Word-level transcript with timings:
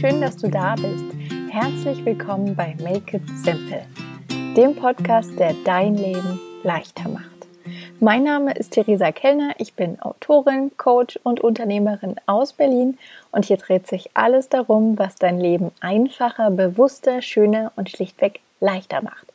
schön, 0.00 0.22
dass 0.22 0.38
du 0.38 0.48
da 0.48 0.76
bist. 0.76 1.04
Herzlich 1.50 2.02
willkommen 2.06 2.56
bei 2.56 2.74
Make 2.82 3.18
It 3.18 3.22
Simple, 3.44 3.84
dem 4.56 4.74
Podcast, 4.74 5.38
der 5.38 5.54
dein 5.66 5.94
Leben 5.94 6.40
leichter 6.62 7.06
macht. 7.10 7.26
Mein 8.00 8.24
Name 8.24 8.54
ist 8.54 8.70
Theresa 8.70 9.12
Kellner, 9.12 9.52
ich 9.58 9.74
bin 9.74 10.00
Autorin, 10.00 10.74
Coach 10.78 11.20
und 11.22 11.40
Unternehmerin 11.40 12.16
aus 12.24 12.54
Berlin 12.54 12.96
und 13.30 13.44
hier 13.44 13.58
dreht 13.58 13.86
sich 13.88 14.08
alles 14.14 14.48
darum, 14.48 14.98
was 14.98 15.16
dein 15.16 15.38
Leben 15.38 15.70
einfacher, 15.80 16.50
bewusster, 16.50 17.20
schöner 17.20 17.72
und 17.76 17.90
schlichtweg 17.90 18.40
leichter 18.58 19.02
macht. 19.02 19.26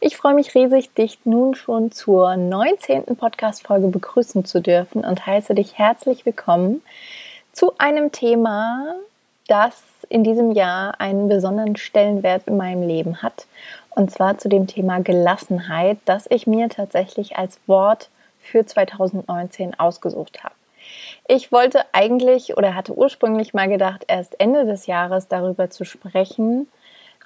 Ich 0.00 0.16
freue 0.16 0.34
mich 0.34 0.52
riesig, 0.52 0.92
dich 0.94 1.20
nun 1.26 1.54
schon 1.54 1.92
zur 1.92 2.36
19. 2.36 3.04
Podcast-Folge 3.14 3.86
begrüßen 3.86 4.44
zu 4.44 4.60
dürfen 4.60 5.04
und 5.04 5.24
heiße 5.24 5.54
dich 5.54 5.78
herzlich 5.78 6.26
willkommen 6.26 6.82
zu 7.52 7.74
einem 7.78 8.10
Thema, 8.10 8.96
das 9.48 9.82
in 10.08 10.22
diesem 10.22 10.52
Jahr 10.52 11.00
einen 11.00 11.28
besonderen 11.28 11.76
Stellenwert 11.76 12.46
in 12.46 12.56
meinem 12.56 12.86
Leben 12.86 13.22
hat. 13.22 13.46
Und 13.90 14.10
zwar 14.10 14.38
zu 14.38 14.48
dem 14.48 14.66
Thema 14.66 15.00
Gelassenheit, 15.00 15.98
das 16.04 16.26
ich 16.30 16.46
mir 16.46 16.68
tatsächlich 16.68 17.36
als 17.36 17.58
Wort 17.66 18.10
für 18.40 18.64
2019 18.64 19.78
ausgesucht 19.78 20.44
habe. 20.44 20.54
Ich 21.26 21.52
wollte 21.52 21.82
eigentlich 21.92 22.56
oder 22.56 22.74
hatte 22.74 22.96
ursprünglich 22.96 23.52
mal 23.52 23.68
gedacht, 23.68 24.04
erst 24.06 24.40
Ende 24.40 24.64
des 24.64 24.86
Jahres 24.86 25.28
darüber 25.28 25.68
zu 25.68 25.84
sprechen, 25.84 26.68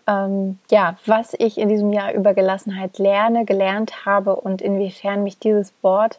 ähm, 0.09 0.59
ja, 0.71 0.97
was 1.07 1.35
ich 1.39 1.59
in 1.59 1.69
diesem 1.69 1.93
Jahr 1.93 2.13
über 2.13 2.35
Gelassenheit 2.35 2.99
lerne, 2.99 3.45
gelernt 3.45 4.05
habe 4.05 4.35
und 4.37 4.61
inwiefern 4.61 5.23
mich 5.23 5.39
dieses 5.39 5.73
Wort 5.83 6.19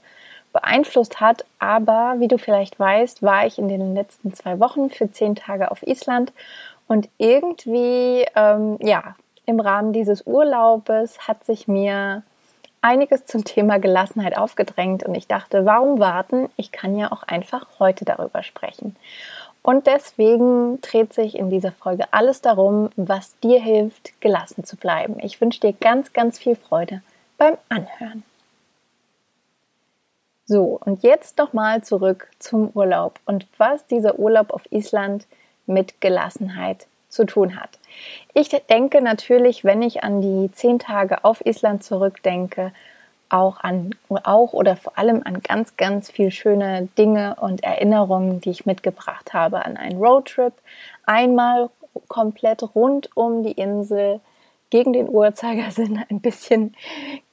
beeinflusst 0.53 1.19
hat. 1.19 1.45
Aber 1.59 2.15
wie 2.19 2.29
du 2.29 2.37
vielleicht 2.37 2.79
weißt, 2.79 3.21
war 3.21 3.45
ich 3.45 3.57
in 3.57 3.67
den 3.67 3.93
letzten 3.93 4.33
zwei 4.33 4.59
Wochen 4.59 4.89
für 4.89 5.11
zehn 5.11 5.35
Tage 5.35 5.69
auf 5.71 5.83
Island 5.83 6.31
und 6.87 7.09
irgendwie, 7.17 8.25
ähm, 8.35 8.77
ja, 8.81 9.15
im 9.45 9.59
Rahmen 9.59 9.91
dieses 9.91 10.25
Urlaubes 10.25 11.27
hat 11.27 11.43
sich 11.43 11.67
mir 11.67 12.23
einiges 12.81 13.25
zum 13.25 13.43
Thema 13.43 13.79
Gelassenheit 13.79 14.37
aufgedrängt 14.37 15.03
und 15.03 15.15
ich 15.15 15.27
dachte, 15.27 15.65
warum 15.65 15.99
warten? 15.99 16.49
Ich 16.55 16.71
kann 16.71 16.97
ja 16.97 17.11
auch 17.11 17.23
einfach 17.23 17.65
heute 17.79 18.05
darüber 18.05 18.43
sprechen. 18.43 18.95
Und 19.61 19.87
deswegen 19.87 20.81
dreht 20.81 21.13
sich 21.13 21.37
in 21.37 21.49
dieser 21.49 21.71
Folge 21.71 22.05
alles 22.11 22.41
darum, 22.41 22.89
was 22.97 23.39
dir 23.39 23.61
hilft, 23.61 24.19
gelassen 24.19 24.65
zu 24.65 24.75
bleiben. 24.75 25.17
Ich 25.21 25.39
wünsche 25.39 25.61
dir 25.61 25.71
ganz, 25.71 26.11
ganz 26.11 26.37
viel 26.37 26.57
Freude 26.57 27.01
beim 27.37 27.57
Anhören. 27.69 28.23
So, 30.45 30.79
und 30.83 31.03
jetzt 31.03 31.37
nochmal 31.37 31.83
zurück 31.83 32.29
zum 32.39 32.69
Urlaub 32.73 33.19
und 33.25 33.47
was 33.57 33.87
dieser 33.87 34.19
Urlaub 34.19 34.51
auf 34.51 34.69
Island 34.71 35.25
mit 35.65 36.01
Gelassenheit 36.01 36.87
zu 37.07 37.25
tun 37.25 37.59
hat. 37.59 37.79
Ich 38.33 38.49
denke 38.49 39.01
natürlich, 39.01 39.63
wenn 39.63 39.81
ich 39.81 40.03
an 40.03 40.21
die 40.21 40.51
zehn 40.51 40.79
Tage 40.79 41.23
auf 41.23 41.45
Island 41.45 41.83
zurückdenke, 41.83 42.73
auch 43.29 43.61
an 43.61 43.95
auch 44.09 44.53
oder 44.53 44.75
vor 44.75 44.97
allem 44.97 45.21
an 45.23 45.41
ganz 45.41 45.77
ganz 45.77 46.11
viel 46.11 46.29
schöne 46.29 46.89
Dinge 46.97 47.35
und 47.39 47.63
Erinnerungen, 47.63 48.41
die 48.41 48.51
ich 48.51 48.65
mitgebracht 48.65 49.33
habe 49.33 49.65
an 49.65 49.77
einen 49.77 49.97
Roadtrip, 49.97 50.53
einmal 51.05 51.69
komplett 52.07 52.63
rund 52.75 53.15
um 53.15 53.43
die 53.43 53.53
Insel 53.53 54.19
gegen 54.69 54.93
den 54.93 55.07
Uhrzeigersinn, 55.07 56.03
ein 56.09 56.19
bisschen 56.19 56.75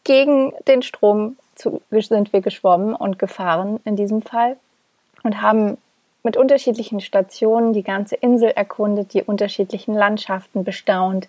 gegen 0.04 0.52
den 0.68 0.82
Strom 0.82 1.36
zu, 1.60 1.82
sind 1.90 2.32
wir 2.32 2.40
geschwommen 2.40 2.94
und 2.94 3.18
gefahren 3.18 3.80
in 3.84 3.96
diesem 3.96 4.22
Fall 4.22 4.56
und 5.22 5.42
haben 5.42 5.76
mit 6.22 6.36
unterschiedlichen 6.36 7.00
Stationen 7.00 7.72
die 7.72 7.82
ganze 7.82 8.14
Insel 8.16 8.50
erkundet, 8.50 9.14
die 9.14 9.22
unterschiedlichen 9.22 9.94
Landschaften 9.94 10.64
bestaunt, 10.64 11.28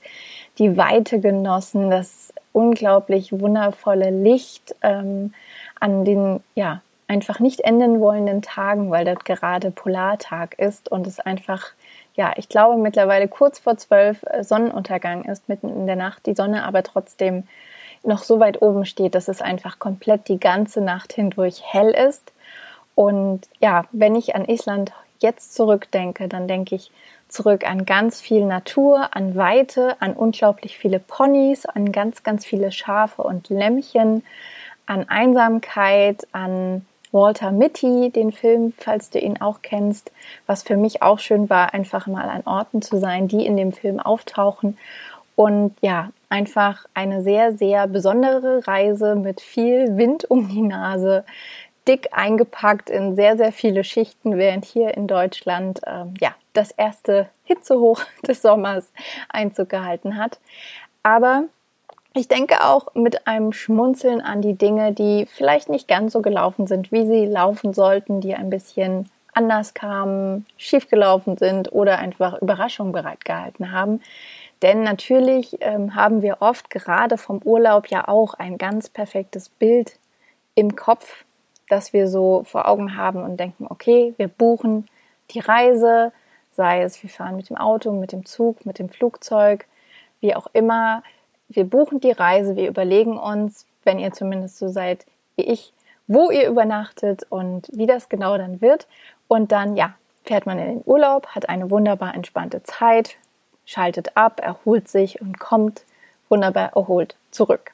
die 0.58 0.76
Weite 0.76 1.20
genossen, 1.20 1.90
das 1.90 2.34
unglaublich 2.52 3.32
wundervolle 3.32 4.10
Licht 4.10 4.76
ähm, 4.82 5.34
an 5.80 6.04
den 6.04 6.42
ja 6.56 6.82
einfach 7.08 7.40
nicht 7.40 7.62
enden 7.62 8.00
wollenden 8.00 8.42
Tagen, 8.42 8.92
weil 8.92 9.06
dort 9.06 9.26
gerade 9.26 9.72
Polartag 9.72 10.58
ist 10.60 10.92
und 10.92 11.08
es 11.08 11.20
einfach 11.20 11.68
ja 12.16 12.34
ich 12.36 12.50
glaube 12.50 12.78
mittlerweile 12.78 13.30
kurz 13.30 13.60
vor 13.60 13.78
zwölf 13.78 14.24
äh, 14.24 14.44
Sonnenuntergang 14.44 15.24
ist 15.24 15.48
mitten 15.48 15.70
in 15.70 15.88
der 15.88 15.96
Nacht, 15.96 16.26
die 16.26 16.36
Sonne 16.36 16.64
aber 16.66 16.84
trotzdem 16.84 17.44
noch 18.04 18.24
so 18.24 18.40
weit 18.40 18.62
oben 18.62 18.86
steht, 18.86 19.16
dass 19.16 19.28
es 19.28 19.42
einfach 19.42 19.80
komplett 19.80 20.28
die 20.28 20.40
ganze 20.40 20.82
Nacht 20.82 21.14
hindurch 21.14 21.62
hell 21.64 21.92
ist 21.92 22.32
und 22.96 23.42
ja, 23.60 23.86
wenn 23.92 24.16
ich 24.16 24.36
an 24.36 24.46
Island 24.46 24.92
jetzt 25.20 25.56
zurückdenke, 25.56 26.28
dann 26.28 26.48
denke 26.48 26.76
ich 26.76 26.92
zurück 27.30 27.68
an 27.68 27.86
ganz 27.86 28.20
viel 28.20 28.46
Natur, 28.46 29.16
an 29.16 29.36
Weite, 29.36 29.96
an 30.02 30.14
unglaublich 30.14 30.78
viele 30.78 31.00
Ponys, 31.00 31.66
an 31.66 31.92
ganz, 31.92 32.24
ganz 32.24 32.46
viele 32.46 32.72
Schafe 32.72 33.24
und 33.24 33.50
Lämmchen, 33.50 34.24
an 34.86 35.08
Einsamkeit, 35.08 36.28
an 36.34 36.86
Walter 37.14 37.52
Mitty, 37.52 38.10
den 38.10 38.32
Film, 38.32 38.74
falls 38.78 39.10
du 39.10 39.20
ihn 39.20 39.40
auch 39.42 39.62
kennst, 39.62 40.12
was 40.46 40.64
für 40.64 40.78
mich 40.78 41.02
auch 41.02 41.20
schön 41.20 41.50
war, 41.50 41.74
einfach 41.74 42.08
mal 42.08 42.30
an 42.30 42.44
Orten 42.46 42.82
zu 42.82 43.00
sein, 43.00 43.28
die 43.28 43.46
in 43.46 43.58
dem 43.58 43.72
Film 43.72 44.00
auftauchen. 44.00 44.78
Und 45.36 45.76
ja, 45.82 46.10
einfach 46.32 46.86
eine 46.94 47.22
sehr, 47.22 47.58
sehr 47.58 47.88
besondere 47.88 48.66
Reise 48.66 49.16
mit 49.16 49.42
viel 49.42 49.98
Wind 49.98 50.30
um 50.30 50.48
die 50.48 50.62
Nase, 50.62 51.26
dick 51.88 52.10
eingepackt 52.12 52.90
in 52.90 53.16
sehr, 53.16 53.38
sehr 53.38 53.52
viele 53.52 53.84
Schichten, 53.84 54.38
während 54.38 54.66
hier 54.66 54.96
in 54.96 55.08
Deutschland 55.08 55.82
ähm, 55.86 56.14
ja, 56.20 56.34
das 56.54 56.72
erste 56.72 57.30
Hitzehoch 57.44 58.02
des 58.28 58.42
Sommers 58.42 58.92
Einzug 59.30 59.70
gehalten 59.70 60.18
hat. 60.18 60.40
Aber 61.04 61.44
ich 62.14 62.28
denke 62.28 62.64
auch 62.64 62.94
mit 62.94 63.28
einem 63.28 63.54
Schmunzeln 63.54 64.22
an 64.22 64.42
die 64.42 64.54
Dinge, 64.54 64.94
die 64.94 65.26
vielleicht 65.26 65.70
nicht 65.70 65.88
ganz 65.88 66.14
so 66.14 66.22
gelaufen 66.22 66.68
sind, 66.68 66.92
wie 66.92 67.06
sie 67.06 67.26
laufen 67.26 67.74
sollten, 67.74 68.22
die 68.22 68.36
ein 68.36 68.50
bisschen 68.50 69.10
anders 69.34 69.74
kamen, 69.74 70.46
schiefgelaufen 70.58 71.38
sind 71.38 71.72
oder 71.72 72.00
einfach 72.00 72.42
Überraschungen 72.42 72.92
bereitgehalten 72.92 73.72
haben. 73.72 74.02
Denn 74.62 74.84
natürlich 74.84 75.58
ähm, 75.62 75.96
haben 75.96 76.22
wir 76.22 76.38
oft 76.42 76.70
gerade 76.70 77.18
vom 77.18 77.42
Urlaub 77.44 77.88
ja 77.88 78.08
auch 78.08 78.36
ein 78.36 78.58
ganz 78.58 78.90
perfektes 78.90 79.50
Bild 79.50 79.98
im 80.56 80.76
Kopf, 80.76 81.26
dass 81.68 81.94
wir 81.94 82.08
so 82.08 82.44
vor 82.44 82.68
Augen 82.68 82.96
haben 82.96 83.24
und 83.24 83.40
denken, 83.40 83.66
okay, 83.70 84.14
wir 84.18 84.28
buchen 84.28 84.88
die 85.32 85.40
Reise, 85.40 86.12
sei 86.52 86.84
es 86.84 87.02
wir 87.02 87.10
fahren 87.10 87.38
mit 87.38 87.50
dem 87.50 87.58
Auto, 87.58 87.92
mit 87.92 88.12
dem 88.12 88.26
Zug, 88.26 88.66
mit 88.66 88.78
dem 88.78 88.90
Flugzeug, 88.90 89.66
wie 90.20 90.36
auch 90.36 90.48
immer. 90.54 91.02
Wir 91.48 91.64
buchen 91.64 92.00
die 92.00 92.12
Reise, 92.12 92.56
wir 92.56 92.68
überlegen 92.68 93.18
uns, 93.18 93.66
wenn 93.84 94.00
ihr 94.00 94.12
zumindest 94.12 94.58
so 94.58 94.68
seid 94.68 95.06
wie 95.38 95.44
ich, 95.44 95.74
wo 96.08 96.30
ihr 96.30 96.48
übernachtet 96.48 97.26
und 97.30 97.70
wie 97.74 97.88
das 97.88 98.10
genau 98.10 98.38
dann 98.38 98.62
wird. 98.62 98.88
Und 99.28 99.52
dann, 99.52 99.76
ja, 99.76 99.96
fährt 100.24 100.46
man 100.46 100.60
in 100.60 100.68
den 100.68 100.84
Urlaub, 100.86 101.28
hat 101.28 101.50
eine 101.50 101.72
wunderbar 101.72 102.14
entspannte 102.14 102.64
Zeit, 102.64 103.16
schaltet 103.66 104.16
ab, 104.18 104.40
erholt 104.44 104.88
sich 104.88 105.22
und 105.22 105.40
kommt 105.40 105.84
wunderbar 106.30 106.72
erholt 106.76 107.16
zurück. 107.32 107.72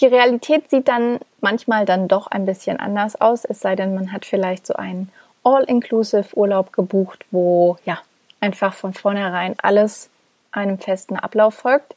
Die 0.00 0.06
Realität 0.06 0.68
sieht 0.70 0.88
dann 0.88 1.20
manchmal 1.40 1.84
dann 1.84 2.08
doch 2.08 2.26
ein 2.26 2.44
bisschen 2.44 2.80
anders 2.80 3.20
aus, 3.20 3.44
es 3.44 3.60
sei 3.60 3.76
denn, 3.76 3.94
man 3.94 4.12
hat 4.12 4.24
vielleicht 4.24 4.66
so 4.66 4.74
einen 4.74 5.10
All-Inclusive 5.44 6.36
Urlaub 6.36 6.72
gebucht, 6.72 7.24
wo 7.30 7.76
ja 7.84 7.98
einfach 8.40 8.74
von 8.74 8.94
vornherein 8.94 9.54
alles 9.62 10.10
einem 10.50 10.78
festen 10.78 11.16
Ablauf 11.16 11.54
folgt. 11.54 11.94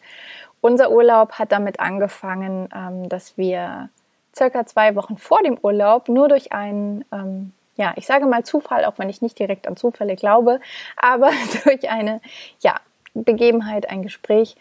Unser 0.61 0.91
Urlaub 0.91 1.33
hat 1.33 1.51
damit 1.51 1.79
angefangen, 1.79 2.69
ähm, 2.75 3.09
dass 3.09 3.38
wir 3.38 3.89
circa 4.35 4.65
zwei 4.65 4.95
Wochen 4.95 5.17
vor 5.17 5.41
dem 5.44 5.57
Urlaub 5.61 6.09
nur 6.09 6.27
durch 6.27 6.51
einen, 6.51 7.05
ähm, 7.11 7.53
ja, 7.75 7.94
ich 7.95 8.05
sage 8.05 8.25
mal 8.25 8.44
Zufall, 8.44 8.85
auch 8.85 8.97
wenn 8.97 9.09
ich 9.09 9.21
nicht 9.21 9.38
direkt 9.39 9.68
an 9.68 9.77
Zufälle 9.77 10.15
glaube, 10.15 10.59
aber 10.95 11.31
durch 11.63 11.89
eine, 11.89 12.21
ja, 12.59 12.75
Begebenheit, 13.24 13.90
ein 13.90 14.04
Gespräch 14.04 14.56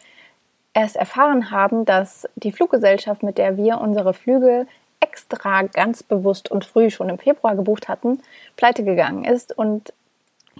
erst 0.74 0.96
erfahren 0.96 1.50
haben, 1.50 1.84
dass 1.84 2.28
die 2.36 2.52
Fluggesellschaft, 2.52 3.22
mit 3.22 3.38
der 3.38 3.56
wir 3.56 3.80
unsere 3.80 4.12
Flüge 4.12 4.66
extra 5.00 5.62
ganz 5.62 6.02
bewusst 6.02 6.50
und 6.50 6.64
früh 6.64 6.90
schon 6.90 7.08
im 7.08 7.18
Februar 7.18 7.56
gebucht 7.56 7.88
hatten, 7.88 8.20
pleite 8.56 8.84
gegangen 8.84 9.24
ist 9.24 9.56
und 9.56 9.92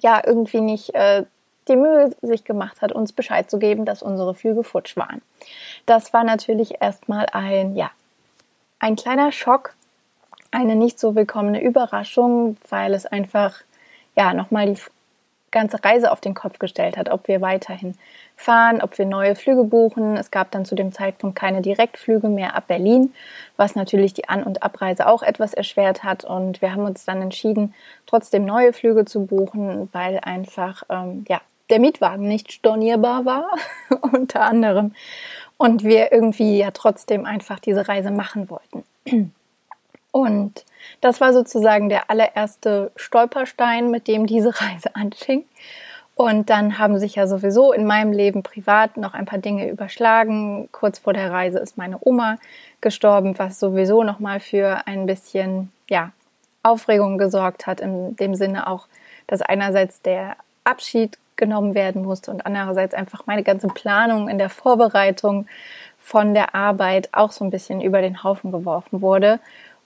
ja 0.01 0.23
irgendwie 0.25 0.61
nicht 0.61 0.95
äh, 0.95 1.25
die 1.69 1.77
Mühe 1.77 2.15
sich 2.23 2.45
gemacht 2.45 2.81
hat, 2.81 2.93
uns 2.93 3.13
Bescheid 3.13 3.51
zu 3.51 3.59
geben, 3.59 3.85
dass 3.85 4.03
unsere 4.03 4.35
Flüge 4.35 4.63
futsch 4.63 4.97
waren. 4.97 5.21
Das 5.85 6.13
war 6.13 6.25
natürlich 6.25 6.81
erstmal 6.81 7.27
ein, 7.33 7.75
ja, 7.75 7.91
ein 8.79 8.97
kleiner 8.97 9.33
Schock, 9.33 9.75
eine 10.51 10.77
nicht 10.77 10.99
so 10.99 11.15
willkommene 11.15 11.63
Überraschung, 11.63 12.57
weil 12.69 12.95
es 12.95 13.05
einfach, 13.05 13.61
ja, 14.17 14.33
nochmal 14.33 14.67
die 14.67 14.81
ganze 15.57 15.83
Reise 15.83 16.13
auf 16.13 16.21
den 16.21 16.35
Kopf 16.35 16.59
gestellt 16.59 16.99
hat, 16.99 17.09
ob 17.09 17.29
wir 17.29 17.41
weiterhin 17.41 17.95
fahren, 18.37 18.83
ob 18.83 18.99
wir 18.99 19.07
neue 19.07 19.35
Flüge 19.35 19.65
buchen. 19.65 20.19
Es 20.19 20.31
gab 20.31 20.51
dann 20.51 20.67
zu 20.67 20.75
dem 20.75 20.93
Zeitpunkt 20.93 21.35
keine 21.35 21.63
Direktflüge 21.63 22.29
mehr 22.29 22.55
ab 22.55 22.65
Berlin, 22.69 23.15
was 23.57 23.75
natürlich 23.75 24.13
die 24.13 24.29
An- 24.29 24.43
und 24.43 24.63
Abreise 24.63 25.07
auch 25.07 25.23
etwas 25.23 25.55
erschwert 25.55 26.05
hat. 26.05 26.25
Und 26.25 26.61
wir 26.61 26.73
haben 26.73 26.85
uns 26.85 27.07
dann 27.07 27.23
entschieden, 27.23 27.75
trotzdem 28.05 28.45
neue 28.45 28.75
Flüge 28.75 29.07
zu 29.07 29.25
buchen, 29.25 29.89
weil 29.93 30.21
einfach 30.21 30.83
ähm, 30.91 31.25
ja 31.27 31.41
der 31.71 31.81
Mietwagen 31.81 32.29
nicht 32.29 32.53
stornierbar 32.53 33.25
war, 33.25 33.51
unter 34.13 34.43
anderem. 34.43 34.95
Und 35.57 35.85
wir 35.85 36.13
irgendwie 36.13 36.59
ja 36.59 36.71
trotzdem 36.71 37.25
einfach 37.25 37.61
diese 37.61 37.89
Reise 37.89 38.11
machen 38.11 38.51
wollten. 38.51 38.85
Und 40.13 40.67
das 41.01 41.21
war 41.21 41.33
sozusagen 41.33 41.89
der 41.89 42.11
allererste 42.11 42.91
Stolperstein, 42.97 43.91
mit 43.91 44.09
dem 44.09 44.27
diese 44.27 44.61
Reise 44.61 44.91
anfing. 44.95 45.45
Und 46.15 46.49
dann 46.49 46.79
haben 46.79 46.99
sich 46.99 47.17
ja 47.17 47.27
sowieso 47.27 47.75
in 47.75 47.85
meinem 47.85 48.11
Leben 48.11 48.43
privat 48.43 48.97
noch 48.97 49.13
ein 49.13 49.27
paar 49.27 49.39
Dinge 49.39 49.69
überschlagen. 49.69 50.71
Kurz 50.73 50.99
vor 50.99 51.13
der 51.13 51.31
Reise 51.31 51.59
ist 51.59 51.77
meine 51.77 51.99
Oma 52.01 52.37
gestorben, 52.81 53.39
was 53.39 53.61
sowieso 53.61 54.03
nochmal 54.03 54.41
für 54.41 54.87
ein 54.87 55.05
bisschen, 55.05 55.71
ja, 55.91 56.13
Aufregung 56.63 57.19
gesorgt 57.19 57.67
hat, 57.67 57.81
in 57.81 58.17
dem 58.17 58.35
Sinne 58.35 58.67
auch, 58.67 58.89
dass 59.27 59.43
einerseits 59.43 60.01
der 60.03 60.37
Abschied 60.65 61.19
genommen 61.37 61.75
werden 61.75 62.03
musste 62.03 62.31
und 62.31 62.45
andererseits 62.45 62.95
einfach 62.95 63.27
meine 63.27 63.43
ganze 63.43 63.69
Planung 63.69 64.29
in 64.29 64.39
der 64.39 64.51
Vorbereitung 64.51 65.47
von 66.01 66.35
der 66.35 66.55
Arbeit 66.55 67.09
auch 67.13 67.31
so 67.31 67.45
ein 67.45 67.51
bisschen 67.51 67.81
über 67.81 68.01
den 68.01 68.23
Haufen 68.23 68.53
geworfen 68.53 69.03
wurde. 69.03 69.39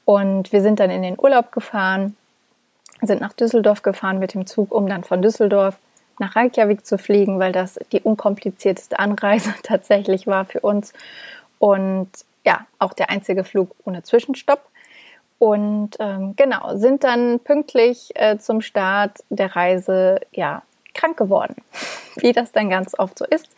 Und 0.05 0.53
wir 0.53 0.63
sind 0.63 0.81
dann 0.81 0.91
in 0.91 1.03
den 1.03 1.19
Urlaub 1.19 1.53
gefahren, 1.53 2.17
sind 3.03 3.21
nach 3.21 3.33
Düsseldorf 3.33 3.83
gefahren 3.83 4.19
mit 4.19 4.35
dem 4.35 4.47
Zug, 4.47 4.73
um 4.73 4.89
dann 4.89 5.05
von 5.05 5.23
Düsseldorf 5.23 5.77
nach 6.19 6.37
Reykjavik 6.37 6.85
zu 6.85 6.99
fliegen, 6.99 7.39
weil 7.39 7.53
das 7.53 7.79
die 7.93 8.01
unkomplizierteste 8.01 8.99
Anreise 8.99 9.55
tatsächlich 9.63 10.27
war 10.27 10.45
für 10.45 10.61
uns. 10.61 10.93
Und 11.59 12.11
ja, 12.45 12.67
auch 12.79 12.93
der 12.93 13.11
einzige 13.11 13.45
Flug 13.45 13.75
ohne 13.85 14.03
Zwischenstopp. 14.03 14.63
Und 15.39 15.97
ähm, 16.01 16.35
genau, 16.37 16.77
sind 16.77 17.03
dann 17.03 17.41
pünktlich 17.41 18.11
äh, 18.15 18.39
zum 18.39 18.61
Start 18.61 19.25
der 19.31 19.57
Reise 19.57 20.21
ja 20.33 20.63
krank 20.93 21.17
geworden. 21.17 21.57
Wie 22.17 22.33
das 22.33 22.53
dann 22.53 22.69
ganz 22.69 22.99
oft 22.99 23.19
so 23.19 23.25
ist. 23.25 23.49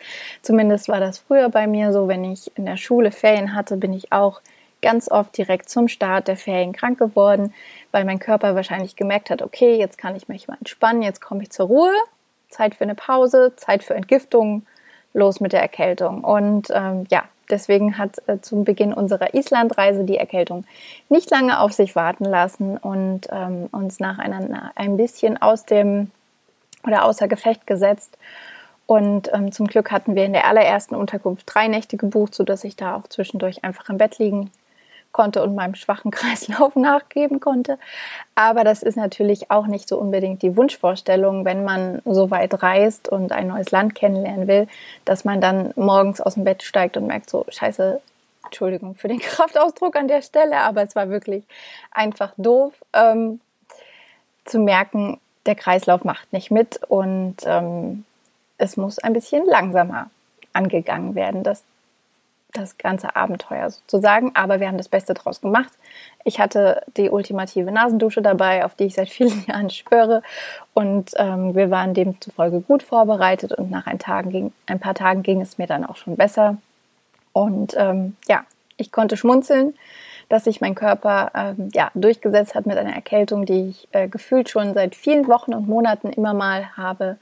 Zumindest 0.42 0.88
war 0.88 1.00
das 1.00 1.18
früher 1.18 1.48
bei 1.48 1.66
mir 1.66 1.92
so, 1.92 2.06
wenn 2.06 2.24
ich 2.24 2.56
in 2.56 2.66
der 2.66 2.76
Schule 2.76 3.10
Ferien 3.10 3.54
hatte, 3.54 3.76
bin 3.76 3.92
ich 3.92 4.12
auch 4.12 4.40
ganz 4.82 5.10
oft 5.10 5.36
direkt 5.36 5.70
zum 5.70 5.88
Start 5.88 6.28
der 6.28 6.36
Ferien 6.36 6.72
krank 6.72 6.98
geworden, 6.98 7.54
weil 7.92 8.04
mein 8.04 8.18
Körper 8.18 8.54
wahrscheinlich 8.54 8.96
gemerkt 8.96 9.30
hat, 9.30 9.40
okay, 9.40 9.76
jetzt 9.76 9.96
kann 9.96 10.16
ich 10.16 10.28
mich 10.28 10.48
mal 10.48 10.58
entspannen, 10.58 11.02
jetzt 11.02 11.20
komme 11.20 11.42
ich 11.42 11.50
zur 11.50 11.66
Ruhe 11.66 11.92
Zeit 12.52 12.76
für 12.76 12.84
eine 12.84 12.94
Pause, 12.94 13.52
Zeit 13.56 13.82
für 13.82 13.94
Entgiftung, 13.94 14.64
los 15.14 15.40
mit 15.40 15.52
der 15.52 15.60
Erkältung. 15.60 16.22
Und 16.22 16.68
ähm, 16.70 17.06
ja, 17.10 17.24
deswegen 17.50 17.98
hat 17.98 18.22
äh, 18.28 18.40
zum 18.40 18.64
Beginn 18.64 18.92
unserer 18.92 19.34
Islandreise 19.34 20.04
die 20.04 20.16
Erkältung 20.16 20.64
nicht 21.08 21.30
lange 21.30 21.60
auf 21.60 21.72
sich 21.72 21.96
warten 21.96 22.24
lassen 22.24 22.76
und 22.76 23.28
ähm, 23.32 23.68
uns 23.72 23.98
nacheinander 23.98 24.70
ein 24.76 24.96
bisschen 24.96 25.40
aus 25.40 25.64
dem 25.64 26.10
oder 26.86 27.04
außer 27.04 27.28
Gefecht 27.28 27.66
gesetzt. 27.66 28.16
Und 28.86 29.32
ähm, 29.32 29.52
zum 29.52 29.66
Glück 29.66 29.90
hatten 29.90 30.14
wir 30.14 30.24
in 30.24 30.32
der 30.32 30.46
allerersten 30.46 30.94
Unterkunft 30.94 31.44
drei 31.46 31.68
Nächte 31.68 31.96
gebucht, 31.96 32.34
sodass 32.34 32.64
ich 32.64 32.76
da 32.76 32.96
auch 32.96 33.06
zwischendurch 33.08 33.64
einfach 33.64 33.88
im 33.88 33.98
Bett 33.98 34.18
liegen 34.18 34.50
konnte 35.12 35.42
und 35.42 35.54
meinem 35.54 35.74
schwachen 35.74 36.10
Kreislauf 36.10 36.74
nachgeben 36.76 37.40
konnte. 37.40 37.78
Aber 38.34 38.64
das 38.64 38.82
ist 38.82 38.96
natürlich 38.96 39.50
auch 39.50 39.66
nicht 39.66 39.88
so 39.88 39.98
unbedingt 39.98 40.42
die 40.42 40.56
Wunschvorstellung, 40.56 41.44
wenn 41.44 41.64
man 41.64 42.02
so 42.04 42.30
weit 42.30 42.62
reist 42.62 43.08
und 43.08 43.32
ein 43.32 43.48
neues 43.48 43.70
Land 43.70 43.94
kennenlernen 43.94 44.48
will, 44.48 44.66
dass 45.04 45.24
man 45.24 45.40
dann 45.40 45.72
morgens 45.76 46.20
aus 46.20 46.34
dem 46.34 46.44
Bett 46.44 46.62
steigt 46.62 46.96
und 46.96 47.06
merkt 47.06 47.30
so, 47.30 47.46
scheiße, 47.48 48.00
Entschuldigung 48.44 48.94
für 48.94 49.08
den 49.08 49.18
Kraftausdruck 49.20 49.96
an 49.96 50.08
der 50.08 50.22
Stelle, 50.22 50.58
aber 50.58 50.82
es 50.82 50.96
war 50.96 51.08
wirklich 51.08 51.44
einfach 51.90 52.32
doof 52.36 52.72
ähm, 52.92 53.40
zu 54.44 54.58
merken, 54.58 55.18
der 55.46 55.54
Kreislauf 55.54 56.04
macht 56.04 56.32
nicht 56.32 56.50
mit 56.50 56.80
und 56.88 57.36
ähm, 57.44 58.04
es 58.58 58.76
muss 58.76 58.98
ein 58.98 59.12
bisschen 59.12 59.44
langsamer 59.46 60.10
angegangen 60.52 61.14
werden. 61.14 61.42
Das 61.42 61.64
das 62.52 62.78
ganze 62.78 63.16
Abenteuer 63.16 63.70
sozusagen. 63.70 64.32
Aber 64.34 64.60
wir 64.60 64.68
haben 64.68 64.78
das 64.78 64.88
Beste 64.88 65.14
draus 65.14 65.40
gemacht. 65.40 65.72
Ich 66.24 66.38
hatte 66.38 66.82
die 66.96 67.10
ultimative 67.10 67.72
Nasendusche 67.72 68.22
dabei, 68.22 68.64
auf 68.64 68.74
die 68.74 68.84
ich 68.84 68.94
seit 68.94 69.08
vielen 69.08 69.44
Jahren 69.48 69.70
schwöre. 69.70 70.22
Und 70.74 71.12
ähm, 71.16 71.54
wir 71.54 71.70
waren 71.70 71.94
demzufolge 71.94 72.60
gut 72.60 72.82
vorbereitet 72.82 73.52
und 73.52 73.70
nach 73.70 73.86
ein, 73.86 73.98
ging, 74.30 74.52
ein 74.66 74.80
paar 74.80 74.94
Tagen 74.94 75.22
ging 75.22 75.40
es 75.40 75.58
mir 75.58 75.66
dann 75.66 75.84
auch 75.84 75.96
schon 75.96 76.16
besser. 76.16 76.58
Und 77.32 77.74
ähm, 77.76 78.16
ja, 78.28 78.44
ich 78.76 78.92
konnte 78.92 79.16
schmunzeln, 79.16 79.74
dass 80.28 80.44
sich 80.44 80.60
mein 80.60 80.74
Körper 80.74 81.30
ähm, 81.34 81.70
ja, 81.74 81.90
durchgesetzt 81.94 82.54
hat 82.54 82.66
mit 82.66 82.78
einer 82.78 82.94
Erkältung, 82.94 83.46
die 83.46 83.70
ich 83.70 83.88
äh, 83.92 84.08
gefühlt 84.08 84.48
schon 84.48 84.74
seit 84.74 84.94
vielen 84.94 85.26
Wochen 85.28 85.54
und 85.54 85.68
Monaten 85.68 86.10
immer 86.10 86.34
mal 86.34 86.76
habe 86.76 87.16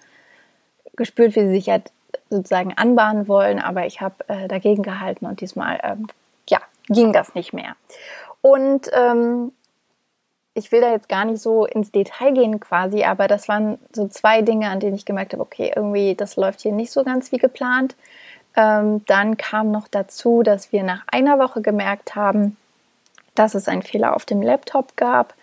gespürt, 0.97 1.35
wie 1.35 1.41
sie 1.41 1.51
sich 1.51 1.71
hat 1.71 1.91
sozusagen 2.29 2.77
anbahnen 2.77 3.29
wollen, 3.29 3.59
aber 3.59 3.87
ich 3.87 4.01
habe 4.01 4.15
äh, 4.29 4.49
dagegen 4.49 4.83
gehalten 4.83 5.27
und 5.27 5.41
diesmal 5.41 5.79
ähm, 5.83 6.07
ja, 6.49 6.61
ging 6.89 7.13
das 7.13 7.35
nicht 7.35 7.53
mehr. 7.53 7.77
Und 8.43 8.91
ähm, 8.93 9.53
ich 10.55 10.73
will 10.73 10.81
da 10.81 10.91
jetzt 10.91 11.09
gar 11.09 11.25
nicht 11.25 11.41
so 11.41 11.67
ins 11.67 11.93
Detail 11.93 12.33
gehen 12.33 12.61
quasi, 12.61 13.05
aber 13.05 13.29
das 13.29 13.49
waren 13.49 13.79
so 13.93 14.09
zwei 14.09 14.43
Dinge, 14.43 14.69
an 14.69 14.81
denen 14.81 14.97
ich 14.97 15.05
gemerkt 15.05 15.33
habe, 15.33 15.43
okay, 15.43 15.73
irgendwie 15.75 16.15
das 16.15 16.37
läuft 16.37 16.61
hier 16.63 16.73
nicht 16.73 16.91
so 16.91 17.05
ganz 17.05 17.33
wie 17.33 17.39
geplant. 17.39 17.97
Ähm, 18.57 19.05
dann 19.07 19.37
kam 19.37 19.71
noch 19.71 19.87
dazu, 19.89 20.43
dass 20.43 20.73
wir 20.73 20.83
nach 20.83 21.03
einer 21.07 21.39
Woche 21.39 21.63
gemerkt 21.63 22.17
haben, 22.17 22.57
dass 23.35 23.55
es 23.55 23.69
einen 23.69 23.83
Fehler 23.83 24.17
auf 24.17 24.25
dem 24.25 24.43
Laptop 24.43 24.97
gab 24.97 25.35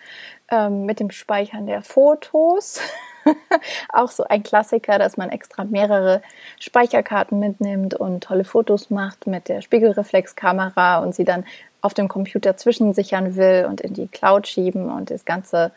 ähm, 0.51 0.85
mit 0.85 0.99
dem 0.99 1.11
Speichern 1.11 1.67
der 1.67 1.81
Fotos. 1.81 2.79
auch 3.93 4.09
so 4.09 4.23
ein 4.23 4.43
Klassiker, 4.43 4.99
dass 4.99 5.17
man 5.17 5.29
extra 5.29 5.63
mehrere 5.63 6.21
Speicherkarten 6.59 7.39
mitnimmt 7.39 7.93
und 7.93 8.23
tolle 8.23 8.43
Fotos 8.43 8.89
macht 8.89 9.27
mit 9.27 9.47
der 9.47 9.61
Spiegelreflexkamera 9.61 10.99
und 10.99 11.15
sie 11.15 11.25
dann 11.25 11.45
auf 11.81 11.93
dem 11.93 12.07
Computer 12.07 12.57
zwischensichern 12.57 13.35
will 13.35 13.65
und 13.69 13.81
in 13.81 13.93
die 13.93 14.07
Cloud 14.07 14.47
schieben 14.47 14.91
und 14.91 15.11
das 15.11 15.25
ganze 15.25 15.71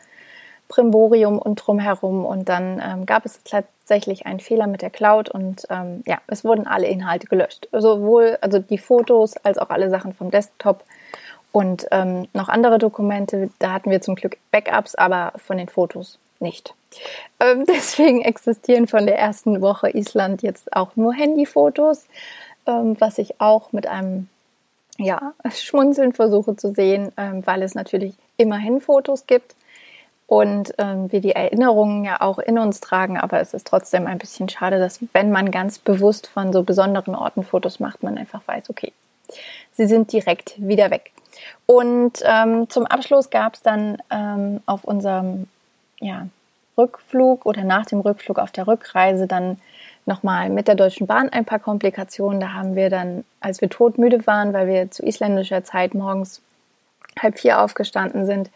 Primborium 0.67 1.37
und 1.37 1.55
drumherum. 1.55 2.25
Und 2.25 2.49
dann 2.49 2.81
ähm, 2.83 3.05
gab 3.05 3.25
es 3.25 3.43
tatsächlich 3.43 4.25
einen 4.25 4.39
Fehler 4.39 4.67
mit 4.67 4.81
der 4.81 4.89
Cloud 4.89 5.29
und 5.29 5.65
ähm, 5.69 6.01
ja, 6.05 6.19
es 6.27 6.43
wurden 6.43 6.65
alle 6.65 6.87
Inhalte 6.87 7.27
gelöscht. 7.27 7.67
Sowohl 7.71 8.37
also 8.41 8.59
die 8.59 8.77
Fotos 8.77 9.35
als 9.37 9.57
auch 9.57 9.69
alle 9.69 9.89
Sachen 9.89 10.13
vom 10.13 10.31
Desktop 10.31 10.83
und 11.51 11.87
ähm, 11.91 12.27
noch 12.33 12.49
andere 12.49 12.79
Dokumente. 12.79 13.49
Da 13.59 13.73
hatten 13.73 13.91
wir 13.91 14.01
zum 14.01 14.15
Glück 14.15 14.37
Backups, 14.51 14.95
aber 14.95 15.33
von 15.35 15.57
den 15.57 15.67
Fotos 15.67 16.17
nicht. 16.41 16.73
Ähm, 17.39 17.65
deswegen 17.67 18.21
existieren 18.21 18.87
von 18.87 19.05
der 19.05 19.17
ersten 19.17 19.61
Woche 19.61 19.89
Island 19.89 20.41
jetzt 20.41 20.73
auch 20.75 20.95
nur 20.95 21.13
Handyfotos, 21.13 22.05
ähm, 22.67 22.95
was 22.99 23.17
ich 23.17 23.39
auch 23.39 23.71
mit 23.71 23.87
einem 23.87 24.27
ja, 24.97 25.33
Schmunzeln 25.53 26.13
versuche 26.13 26.55
zu 26.55 26.73
sehen, 26.73 27.11
ähm, 27.17 27.45
weil 27.45 27.63
es 27.63 27.75
natürlich 27.75 28.13
immerhin 28.37 28.81
Fotos 28.81 29.27
gibt 29.27 29.55
und 30.31 30.73
ähm, 30.77 31.11
wir 31.11 31.19
die 31.19 31.33
Erinnerungen 31.33 32.05
ja 32.05 32.21
auch 32.21 32.39
in 32.39 32.57
uns 32.57 32.79
tragen, 32.79 33.17
aber 33.17 33.41
es 33.41 33.53
ist 33.53 33.67
trotzdem 33.67 34.07
ein 34.07 34.17
bisschen 34.17 34.47
schade, 34.47 34.79
dass 34.79 34.99
wenn 35.11 35.29
man 35.29 35.51
ganz 35.51 35.77
bewusst 35.77 36.27
von 36.27 36.53
so 36.53 36.63
besonderen 36.63 37.15
Orten 37.15 37.43
Fotos 37.43 37.81
macht, 37.81 38.01
man 38.01 38.17
einfach 38.17 38.41
weiß, 38.45 38.69
okay, 38.69 38.93
sie 39.73 39.87
sind 39.87 40.13
direkt 40.13 40.55
wieder 40.57 40.89
weg. 40.89 41.11
Und 41.65 42.23
ähm, 42.23 42.69
zum 42.69 42.85
Abschluss 42.85 43.29
gab 43.29 43.55
es 43.55 43.61
dann 43.61 44.01
ähm, 44.09 44.61
auf 44.65 44.85
unserem 44.85 45.47
ja, 46.01 46.27
Rückflug 46.77 47.45
oder 47.45 47.63
nach 47.63 47.85
dem 47.85 48.01
Rückflug 48.01 48.39
auf 48.39 48.51
der 48.51 48.67
Rückreise 48.67 49.27
dann 49.27 49.57
nochmal 50.05 50.49
mit 50.49 50.67
der 50.67 50.75
Deutschen 50.75 51.07
Bahn 51.07 51.29
ein 51.29 51.45
paar 51.45 51.59
Komplikationen. 51.59 52.39
Da 52.39 52.53
haben 52.53 52.75
wir 52.75 52.89
dann, 52.89 53.23
als 53.39 53.61
wir 53.61 53.69
todmüde 53.69 54.25
waren, 54.27 54.53
weil 54.53 54.67
wir 54.67 54.91
zu 54.91 55.05
isländischer 55.05 55.63
Zeit 55.63 55.93
morgens 55.93 56.41
halb 57.19 57.39
vier 57.39 57.61
aufgestanden 57.61 58.25
sind 58.25 58.49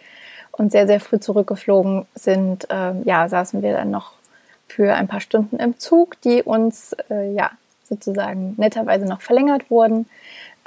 und 0.52 0.72
sehr, 0.72 0.88
sehr 0.88 1.00
früh 1.00 1.20
zurückgeflogen 1.20 2.06
sind, 2.16 2.70
äh, 2.72 2.94
ja, 3.04 3.30
saßen 3.30 3.62
wir 3.62 3.74
dann 3.74 3.92
noch 3.92 4.14
für 4.68 4.94
ein 4.96 5.08
paar 5.08 5.20
Stunden 5.20 5.58
im 5.58 5.78
Zug, 5.78 6.20
die 6.22 6.42
uns 6.42 6.94
äh, 7.10 7.32
ja 7.34 7.52
sozusagen 7.84 8.56
netterweise 8.58 9.06
noch 9.06 9.22
verlängert 9.22 9.70
wurden 9.70 10.08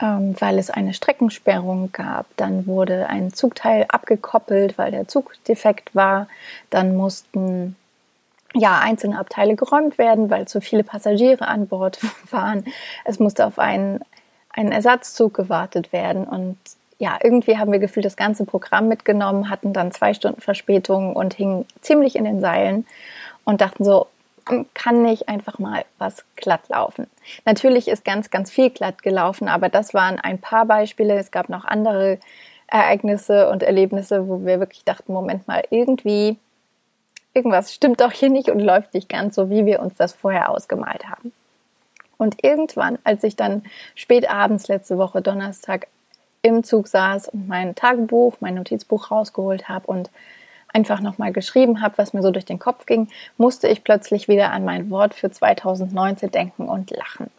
weil 0.01 0.59
es 0.59 0.71
eine 0.71 0.95
Streckensperrung 0.95 1.91
gab. 1.93 2.27
Dann 2.37 2.67
wurde 2.67 3.09
ein 3.09 3.33
Zugteil 3.33 3.85
abgekoppelt, 3.89 4.79
weil 4.79 4.93
der 4.93 5.09
Zug 5.09 5.33
defekt 5.45 5.95
war. 5.95 6.29
Dann 6.71 6.97
mussten 6.97 7.77
ja, 8.55 8.79
einzelne 8.79 9.19
Abteile 9.19 9.57
geräumt 9.57 9.99
werden, 9.99 10.31
weil 10.31 10.49
zu 10.49 10.61
viele 10.61 10.85
Passagiere 10.85 11.47
an 11.49 11.67
Bord 11.67 11.99
waren. 12.31 12.65
Es 13.05 13.19
musste 13.19 13.47
auf 13.47 13.59
einen, 13.59 14.01
einen 14.51 14.73
Ersatzzug 14.73 15.35
gewartet 15.35 15.93
werden 15.93 16.25
und 16.25 16.57
ja, 17.01 17.17
irgendwie 17.23 17.59
haben 17.59 17.71
wir 17.71 17.79
gefühlt 17.79 18.07
das 18.07 18.17
ganze 18.17 18.45
Programm 18.45 18.89
mitgenommen, 18.89 19.51
hatten 19.51 19.73
dann 19.73 19.93
zwei 19.93 20.15
Stunden 20.15 20.41
Verspätung 20.41 21.15
und 21.15 21.35
hingen 21.35 21.65
ziemlich 21.81 22.17
in 22.17 22.25
den 22.25 22.41
Seilen 22.41 22.87
und 23.45 23.61
dachten 23.61 23.85
so, 23.85 24.09
kann 24.75 25.03
nicht 25.03 25.29
einfach 25.29 25.59
mal 25.59 25.85
was 25.99 26.25
glatt 26.37 26.69
laufen. 26.69 27.07
Natürlich 27.45 27.89
ist 27.89 28.05
ganz, 28.05 28.31
ganz 28.31 28.51
viel 28.51 28.71
glatt 28.71 29.03
gelaufen, 29.03 29.49
aber 29.49 29.69
das 29.69 29.95
waren 29.95 30.19
ein 30.19 30.41
paar 30.41 30.67
Beispiele. 30.67 31.19
Es 31.19 31.31
gab 31.31 31.49
noch 31.49 31.65
andere 31.65 32.19
Ereignisse 32.67 33.49
und 33.51 33.63
Erlebnisse, 33.63 34.29
wo 34.29 34.45
wir 34.45 34.61
wirklich 34.61 34.85
dachten, 34.85 35.13
Moment 35.13 35.49
mal, 35.49 35.65
irgendwie, 35.71 36.37
irgendwas 37.35 37.75
stimmt 37.75 38.01
doch 38.01 38.13
hier 38.13 38.31
nicht 38.31 38.51
und 38.51 38.61
läuft 38.61 38.95
nicht 38.95 39.09
ganz 39.09 39.35
so, 39.35 39.51
wie 39.51 39.67
wir 39.67 39.81
uns 39.81 39.97
das 39.97 40.13
vorher 40.13 40.51
ausgemalt 40.51 41.09
haben. 41.09 41.33
Und 42.19 42.45
irgendwann, 42.45 42.99
als 43.05 43.25
ich 43.25 43.37
dann 43.37 43.63
spät 43.95 44.29
abends 44.29 44.69
letzte 44.69 44.99
Woche 44.99 45.23
Donnerstag 45.23 45.87
im 46.43 46.63
Zug 46.63 46.89
saß 46.89 47.29
und 47.29 47.49
mein 47.49 47.75
Tagebuch, 47.75 48.35
mein 48.41 48.55
Notizbuch 48.55 49.11
rausgeholt 49.11 49.69
habe 49.69 49.87
und 49.87 50.11
einfach 50.73 51.01
nochmal 51.01 51.33
geschrieben 51.33 51.81
habe, 51.81 51.99
was 51.99 52.13
mir 52.13 52.23
so 52.23 52.31
durch 52.31 52.45
den 52.45 52.59
Kopf 52.59 52.87
ging, 52.87 53.09
musste 53.37 53.69
ich 53.69 53.85
plötzlich 53.85 54.29
wieder 54.29 54.53
an 54.53 54.65
mein 54.65 54.91
Wort 54.91 55.15
für 55.15 55.31
2019 55.31 56.31
denken 56.31 56.69
und 56.69 56.91
lachen. 56.91 57.31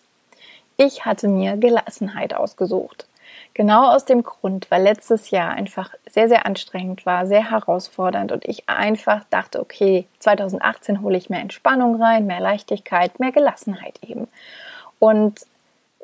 Ich 0.78 1.06
hatte 1.06 1.28
mir 1.28 1.58
Gelassenheit 1.58 2.34
ausgesucht. 2.34 3.06
Genau 3.54 3.92
aus 3.92 4.06
dem 4.06 4.24
Grund, 4.24 4.72
weil 4.72 4.84
letztes 4.84 5.32
Jahr 5.32 5.52
einfach 5.52 5.94
sehr, 6.10 6.30
sehr 6.30 6.46
anstrengend 6.46 7.06
war, 7.06 7.28
sehr 7.28 7.52
herausfordernd 7.52 8.32
und 8.32 8.46
ich 8.46 8.70
einfach 8.70 9.26
dachte, 9.30 9.60
okay, 9.60 10.06
2018 10.20 11.02
hole 11.02 11.18
ich 11.18 11.30
mehr 11.30 11.42
Entspannung 11.42 12.02
rein, 12.02 12.26
mehr 12.26 12.40
Leichtigkeit, 12.40 13.20
mehr 13.20 13.32
Gelassenheit 13.32 14.00
eben. 14.02 14.28
Und 15.00 15.42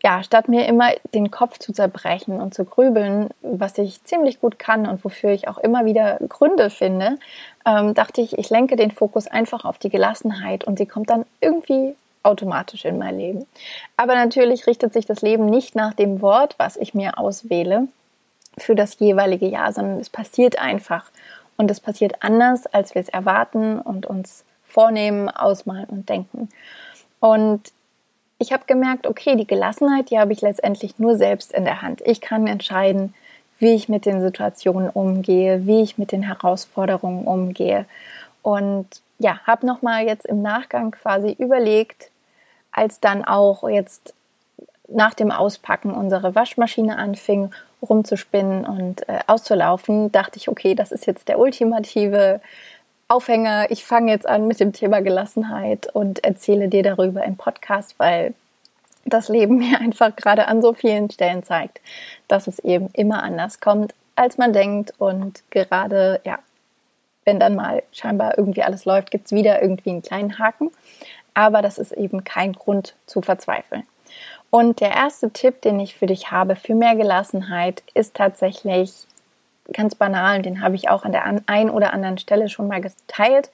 ja, 0.06 0.22
statt 0.22 0.48
mir 0.48 0.68
immer 0.68 0.92
den 1.16 1.32
Kopf 1.32 1.58
zu 1.58 1.74
zerbrechen 1.74 2.40
und 2.40 2.54
zu 2.54 2.64
grübeln, 2.64 3.30
was 3.42 3.76
ich 3.80 4.04
ziemlich 4.04 4.40
gut 4.40 4.60
kann 4.60 4.86
und 4.86 5.04
wofür 5.04 5.32
ich 5.32 5.48
auch 5.48 5.58
immer 5.58 5.86
wieder 5.86 6.20
Gründe 6.30 6.70
finde, 6.70 7.18
ähm, 7.66 7.96
dachte 7.96 8.22
ich, 8.22 8.38
ich 8.38 8.52
lenke 8.52 8.76
den 8.76 8.92
Fokus 8.92 9.26
einfach 9.26 9.66
auf 9.66 9.80
die 9.80 9.90
Gelassenheit 9.90 10.64
und 10.64 10.78
sie 10.78 10.86
kommt 10.86 11.10
dann 11.10 11.26
irgendwie 11.42 11.96
automatisch 12.22 12.86
in 12.86 13.00
mein 13.00 13.18
Leben. 13.18 13.48
Aber 13.98 14.14
natürlich 14.14 14.68
richtet 14.68 14.94
sich 14.94 15.08
das 15.08 15.24
Leben 15.24 15.48
nicht 15.48 15.74
nach 15.74 15.96
dem 15.96 16.22
Wort, 16.22 16.54
was 16.60 16.78
ich 16.78 16.94
mir 16.94 17.18
auswähle 17.18 17.88
für 18.60 18.76
das 18.76 19.00
jeweilige 19.00 19.48
Jahr, 19.48 19.74
sondern 19.74 20.00
es 20.00 20.12
passiert 20.12 20.60
einfach. 20.60 21.10
Und 21.58 21.72
es 21.72 21.80
passiert 21.80 22.22
anders, 22.22 22.68
als 22.68 22.94
wir 22.94 23.02
es 23.02 23.10
erwarten 23.10 23.80
und 23.80 24.06
uns 24.06 24.44
vornehmen, 24.68 25.30
ausmalen 25.30 25.86
und 25.86 26.10
denken. 26.10 26.50
Und 27.20 27.72
ich 28.38 28.52
habe 28.52 28.64
gemerkt, 28.68 29.08
okay, 29.08 29.36
die 29.36 29.48
Gelassenheit, 29.48 30.10
die 30.10 30.20
habe 30.20 30.34
ich 30.34 30.42
letztendlich 30.42 31.00
nur 31.00 31.16
selbst 31.16 31.54
in 31.54 31.66
der 31.66 31.82
Hand. 31.82 32.02
Ich 32.06 32.22
kann 32.22 32.48
entscheiden, 32.48 33.14
wie 33.60 33.74
ich 33.74 33.88
mit 33.88 34.06
den 34.06 34.22
Situationen 34.22 34.90
umgehe, 34.90 35.66
wie 35.66 35.82
ich 35.82 35.98
mit 35.98 36.12
den 36.12 36.24
Herausforderungen 36.24 37.26
umgehe. 37.26 37.86
Und 38.42 38.88
ja, 39.18 39.40
habe 39.46 39.66
nochmal 39.66 40.06
jetzt 40.06 40.26
im 40.26 40.42
Nachgang 40.42 40.92
quasi 40.92 41.32
überlegt, 41.40 42.12
als 42.72 43.00
dann 43.00 43.24
auch 43.24 43.68
jetzt 43.70 44.14
nach 44.90 45.14
dem 45.14 45.32
Auspacken 45.32 45.92
unsere 45.92 46.36
Waschmaschine 46.36 46.98
anfing 46.98 47.52
rumzuspinnen 47.82 48.66
und 48.66 49.08
äh, 49.08 49.20
auszulaufen, 49.28 50.12
dachte 50.12 50.38
ich, 50.38 50.50
okay, 50.50 50.76
das 50.76 50.92
ist 50.92 51.06
jetzt 51.06 51.28
der 51.30 51.40
ultimative 51.40 52.42
Aufhänger. 53.08 53.70
Ich 53.70 53.86
fange 53.86 54.12
jetzt 54.12 54.28
an 54.28 54.48
mit 54.48 54.60
dem 54.60 54.74
Thema 54.74 55.02
Gelassenheit 55.02 55.94
und 55.94 56.24
erzähle 56.24 56.70
dir 56.70 56.82
darüber 56.82 57.24
im 57.24 57.38
Podcast, 57.38 58.00
weil 58.00 58.34
das 59.06 59.30
Leben 59.30 59.58
mir 59.60 59.80
einfach 59.80 60.16
gerade 60.16 60.48
an 60.48 60.62
so 60.62 60.74
vielen 60.74 61.12
Stellen 61.12 61.44
zeigt, 61.44 61.82
dass 62.28 62.48
es 62.48 62.60
eben 62.60 62.90
immer 62.94 63.22
anders 63.22 63.60
kommt, 63.60 63.94
als 64.16 64.38
man 64.40 64.54
denkt. 64.54 64.94
Und 64.98 65.44
gerade, 65.52 66.20
ja, 66.24 66.40
wenn 67.26 67.40
dann 67.40 67.56
mal 67.56 67.84
scheinbar 67.92 68.40
irgendwie 68.40 68.64
alles 68.64 68.86
läuft, 68.86 69.12
gibt 69.12 69.28
es 69.28 69.32
wieder 69.32 69.62
irgendwie 69.62 69.92
einen 69.92 70.02
kleinen 70.02 70.40
Haken. 70.40 70.72
Aber 71.36 71.62
das 71.62 71.78
ist 71.78 71.92
eben 71.92 72.24
kein 72.24 72.54
Grund 72.54 72.96
zu 73.06 73.22
verzweifeln. 73.22 73.84
Und 74.50 74.80
der 74.80 74.92
erste 74.92 75.30
Tipp, 75.32 75.62
den 75.62 75.80
ich 75.80 75.96
für 75.96 76.08
dich 76.08 76.32
habe 76.32 76.56
für 76.56 76.74
mehr 76.74 76.96
Gelassenheit, 76.96 77.84
ist 77.94 78.16
tatsächlich 78.16 79.06
ganz 79.74 79.96
banal, 79.96 80.42
den 80.42 80.62
habe 80.62 80.76
ich 80.76 80.90
auch 80.90 81.04
an 81.04 81.12
der 81.12 81.26
einen 81.26 81.70
oder 81.70 81.94
anderen 81.94 82.18
Stelle 82.18 82.50
schon 82.50 82.68
mal 82.68 82.82
geteilt. 82.82 83.50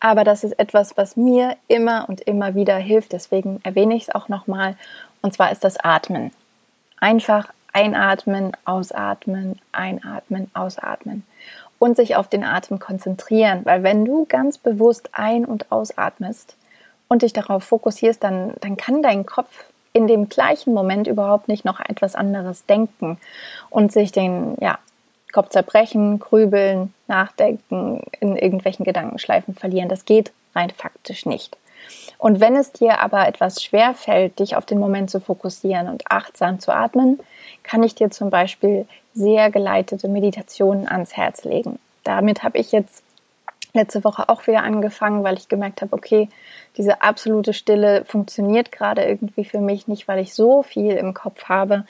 Aber 0.00 0.24
das 0.24 0.44
ist 0.44 0.58
etwas, 0.58 0.96
was 0.96 1.16
mir 1.16 1.56
immer 1.68 2.08
und 2.08 2.22
immer 2.22 2.54
wieder 2.54 2.76
hilft. 2.76 3.12
Deswegen 3.12 3.60
erwähne 3.62 3.94
ich 3.94 4.04
es 4.04 4.14
auch 4.14 4.28
nochmal. 4.28 4.76
Und 5.22 5.34
zwar 5.34 5.52
ist 5.52 5.62
das 5.62 5.76
Atmen. 5.78 6.32
Einfach 6.98 7.48
einatmen, 7.72 8.52
ausatmen, 8.64 9.58
einatmen, 9.72 10.50
ausatmen. 10.54 11.24
Und 11.78 11.96
sich 11.96 12.16
auf 12.16 12.28
den 12.28 12.44
Atem 12.44 12.78
konzentrieren. 12.78 13.60
Weil 13.64 13.82
wenn 13.82 14.04
du 14.04 14.26
ganz 14.26 14.58
bewusst 14.58 15.10
ein- 15.12 15.44
und 15.44 15.70
ausatmest 15.70 16.56
und 17.08 17.22
dich 17.22 17.32
darauf 17.32 17.64
fokussierst, 17.64 18.22
dann, 18.22 18.54
dann 18.60 18.76
kann 18.76 19.02
dein 19.02 19.26
Kopf 19.26 19.64
in 19.92 20.06
dem 20.06 20.28
gleichen 20.28 20.72
Moment 20.72 21.06
überhaupt 21.06 21.48
nicht 21.48 21.64
noch 21.64 21.80
etwas 21.80 22.14
anderes 22.14 22.64
denken 22.66 23.18
und 23.70 23.92
sich 23.92 24.12
den, 24.12 24.56
ja, 24.60 24.78
Kopf 25.32 25.50
zerbrechen, 25.50 26.18
grübeln, 26.18 26.94
nachdenken, 27.06 28.02
in 28.20 28.36
irgendwelchen 28.36 28.84
Gedankenschleifen 28.84 29.54
verlieren. 29.54 29.88
Das 29.88 30.04
geht 30.04 30.32
rein 30.54 30.70
faktisch 30.70 31.26
nicht. 31.26 31.56
Und 32.18 32.40
wenn 32.40 32.56
es 32.56 32.72
dir 32.72 33.00
aber 33.00 33.26
etwas 33.26 33.62
schwer 33.62 33.94
fällt, 33.94 34.38
dich 34.38 34.56
auf 34.56 34.66
den 34.66 34.78
Moment 34.78 35.10
zu 35.10 35.20
fokussieren 35.20 35.88
und 35.88 36.10
achtsam 36.10 36.60
zu 36.60 36.72
atmen, 36.72 37.18
kann 37.62 37.82
ich 37.82 37.94
dir 37.94 38.10
zum 38.10 38.30
Beispiel 38.30 38.86
sehr 39.14 39.50
geleitete 39.50 40.08
Meditationen 40.08 40.86
ans 40.88 41.16
Herz 41.16 41.44
legen. 41.44 41.78
Damit 42.04 42.42
habe 42.42 42.58
ich 42.58 42.72
jetzt 42.72 43.02
letzte 43.72 44.04
Woche 44.04 44.28
auch 44.28 44.46
wieder 44.46 44.62
angefangen, 44.62 45.22
weil 45.24 45.36
ich 45.36 45.48
gemerkt 45.48 45.82
habe, 45.82 45.92
okay, 45.94 46.28
diese 46.76 47.02
absolute 47.02 47.52
Stille 47.52 48.04
funktioniert 48.04 48.72
gerade 48.72 49.04
irgendwie 49.04 49.44
für 49.44 49.60
mich 49.60 49.88
nicht, 49.88 50.08
weil 50.08 50.20
ich 50.20 50.34
so 50.34 50.62
viel 50.62 50.92
im 50.92 51.14
Kopf 51.14 51.44
habe 51.44 51.84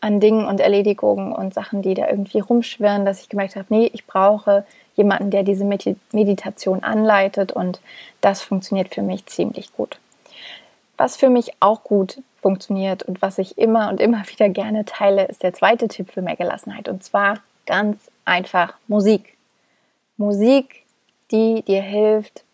an 0.00 0.20
Dingen 0.20 0.46
und 0.46 0.60
Erledigungen 0.60 1.32
und 1.32 1.54
Sachen, 1.54 1.82
die 1.82 1.94
da 1.94 2.08
irgendwie 2.08 2.40
rumschwirren, 2.40 3.04
dass 3.04 3.20
ich 3.20 3.28
gemerkt 3.28 3.56
habe, 3.56 3.66
nee, 3.68 3.90
ich 3.92 4.06
brauche 4.06 4.64
jemanden, 4.94 5.30
der 5.30 5.42
diese 5.42 5.64
Meditation 5.64 6.82
anleitet 6.82 7.52
und 7.52 7.80
das 8.20 8.42
funktioniert 8.42 8.94
für 8.94 9.02
mich 9.02 9.26
ziemlich 9.26 9.72
gut. 9.72 9.98
Was 10.96 11.16
für 11.16 11.30
mich 11.30 11.52
auch 11.60 11.82
gut 11.82 12.18
funktioniert 12.40 13.02
und 13.02 13.22
was 13.22 13.38
ich 13.38 13.56
immer 13.58 13.88
und 13.88 14.00
immer 14.00 14.22
wieder 14.28 14.48
gerne 14.48 14.84
teile, 14.84 15.26
ist 15.26 15.42
der 15.42 15.54
zweite 15.54 15.88
Tipp 15.88 16.10
für 16.10 16.22
mehr 16.22 16.36
Gelassenheit 16.36 16.88
und 16.88 17.02
zwar 17.02 17.38
ganz 17.66 18.10
einfach 18.24 18.74
Musik. 18.88 19.36
Musik 20.16 20.81
die 21.32 21.62
dir 21.62 21.82
hilft, 21.82 22.44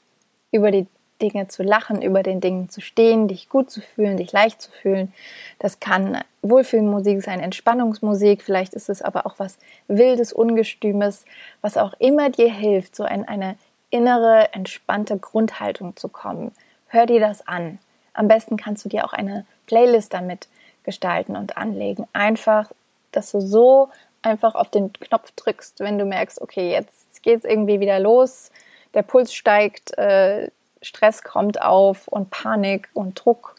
über 0.50 0.70
die 0.70 0.86
Dinge 1.20 1.48
zu 1.48 1.62
lachen, 1.62 2.00
über 2.00 2.22
den 2.22 2.40
Dingen 2.40 2.68
zu 2.68 2.80
stehen, 2.80 3.28
dich 3.28 3.48
gut 3.48 3.70
zu 3.70 3.80
fühlen, 3.80 4.16
dich 4.16 4.32
leicht 4.32 4.62
zu 4.62 4.70
fühlen. 4.70 5.12
Das 5.58 5.80
kann 5.80 6.18
Wohlfühlmusik 6.42 7.22
sein, 7.22 7.40
Entspannungsmusik, 7.40 8.42
vielleicht 8.42 8.74
ist 8.74 8.88
es 8.88 9.02
aber 9.02 9.26
auch 9.26 9.34
was 9.38 9.58
Wildes, 9.88 10.32
Ungestümes, 10.32 11.24
was 11.60 11.76
auch 11.76 11.94
immer 11.98 12.30
dir 12.30 12.52
hilft, 12.52 12.94
so 12.94 13.04
in 13.04 13.26
eine 13.26 13.56
innere, 13.90 14.52
entspannte 14.52 15.18
Grundhaltung 15.18 15.96
zu 15.96 16.08
kommen. 16.08 16.52
Hör 16.86 17.06
dir 17.06 17.20
das 17.20 17.46
an. 17.46 17.78
Am 18.14 18.28
besten 18.28 18.56
kannst 18.56 18.84
du 18.84 18.88
dir 18.88 19.04
auch 19.04 19.12
eine 19.12 19.44
Playlist 19.66 20.14
damit 20.14 20.48
gestalten 20.84 21.36
und 21.36 21.56
anlegen. 21.56 22.06
Einfach, 22.12 22.70
dass 23.12 23.30
du 23.30 23.40
so 23.40 23.88
einfach 24.22 24.54
auf 24.54 24.70
den 24.70 24.92
Knopf 24.92 25.32
drückst, 25.32 25.80
wenn 25.80 25.98
du 25.98 26.04
merkst, 26.04 26.40
okay, 26.40 26.70
jetzt 26.70 27.22
geht 27.22 27.38
es 27.38 27.44
irgendwie 27.44 27.80
wieder 27.80 27.98
los, 27.98 28.50
der 28.94 29.02
Puls 29.02 29.32
steigt, 29.32 29.96
äh, 29.98 30.50
Stress 30.82 31.22
kommt 31.22 31.60
auf 31.60 32.08
und 32.08 32.30
Panik 32.30 32.88
und 32.94 33.14
Druck, 33.22 33.56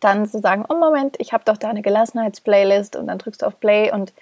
dann 0.00 0.26
zu 0.26 0.40
sagen, 0.40 0.64
oh 0.68 0.74
Moment, 0.74 1.16
ich 1.18 1.32
habe 1.32 1.44
doch 1.44 1.56
da 1.56 1.68
eine 1.68 1.82
Gelassenheitsplaylist 1.82 2.96
und 2.96 3.06
dann 3.06 3.18
drückst 3.18 3.42
du 3.42 3.46
auf 3.46 3.60
Play 3.60 3.92
und 3.92 4.12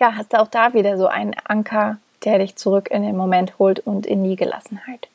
ja, 0.00 0.16
hast 0.16 0.32
du 0.32 0.40
auch 0.40 0.48
da 0.48 0.74
wieder 0.74 0.96
so 0.98 1.06
einen 1.06 1.34
Anker, 1.44 1.98
der 2.24 2.38
dich 2.38 2.56
zurück 2.56 2.90
in 2.90 3.02
den 3.02 3.16
Moment 3.16 3.58
holt 3.58 3.80
und 3.80 4.06
in 4.06 4.24
die 4.24 4.36
Gelassenheit. 4.36 5.08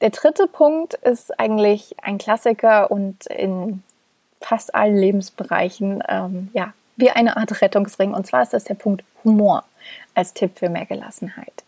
Der 0.00 0.10
dritte 0.10 0.46
Punkt 0.46 0.94
ist 0.94 1.38
eigentlich 1.38 1.96
ein 2.02 2.18
Klassiker 2.18 2.90
und 2.90 3.26
in 3.26 3.82
fast 4.40 4.74
allen 4.74 4.96
Lebensbereichen 4.96 6.02
ähm, 6.08 6.50
ja 6.52 6.72
wie 6.96 7.10
eine 7.10 7.36
Art 7.36 7.60
Rettungsring 7.60 8.12
und 8.12 8.26
zwar 8.26 8.42
ist 8.42 8.52
das 8.52 8.64
der 8.64 8.74
Punkt 8.74 9.04
Humor 9.24 9.64
als 10.14 10.34
Tipp 10.34 10.58
für 10.58 10.68
mehr 10.68 10.86
Gelassenheit. 10.86 11.61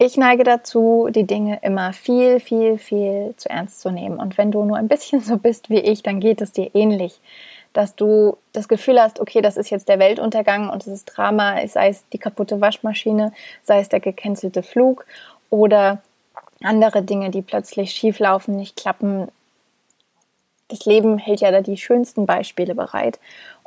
Ich 0.00 0.16
neige 0.16 0.44
dazu, 0.44 1.08
die 1.10 1.26
Dinge 1.26 1.58
immer 1.62 1.92
viel, 1.92 2.38
viel, 2.38 2.78
viel 2.78 3.34
zu 3.36 3.50
ernst 3.50 3.80
zu 3.80 3.90
nehmen. 3.90 4.18
Und 4.20 4.38
wenn 4.38 4.52
du 4.52 4.64
nur 4.64 4.76
ein 4.76 4.86
bisschen 4.86 5.20
so 5.22 5.36
bist 5.36 5.70
wie 5.70 5.80
ich, 5.80 6.02
dann 6.04 6.20
geht 6.20 6.40
es 6.40 6.52
dir 6.52 6.70
ähnlich. 6.74 7.20
Dass 7.72 7.96
du 7.96 8.36
das 8.52 8.68
Gefühl 8.68 9.00
hast, 9.00 9.18
okay, 9.20 9.42
das 9.42 9.56
ist 9.56 9.70
jetzt 9.70 9.88
der 9.88 9.98
Weltuntergang 9.98 10.70
und 10.70 10.86
es 10.86 10.92
ist 10.92 11.04
Drama, 11.06 11.66
sei 11.66 11.88
es 11.88 12.08
die 12.10 12.18
kaputte 12.18 12.60
Waschmaschine, 12.60 13.32
sei 13.62 13.80
es 13.80 13.88
der 13.88 14.00
gecancelte 14.00 14.62
Flug 14.62 15.04
oder 15.50 16.00
andere 16.62 17.02
Dinge, 17.02 17.30
die 17.30 17.42
plötzlich 17.42 17.90
schieflaufen, 17.90 18.56
nicht 18.56 18.76
klappen, 18.76 19.28
das 20.68 20.84
Leben 20.84 21.18
hält 21.18 21.40
ja 21.40 21.50
da 21.50 21.60
die 21.60 21.76
schönsten 21.76 22.26
Beispiele 22.26 22.74
bereit. 22.74 23.18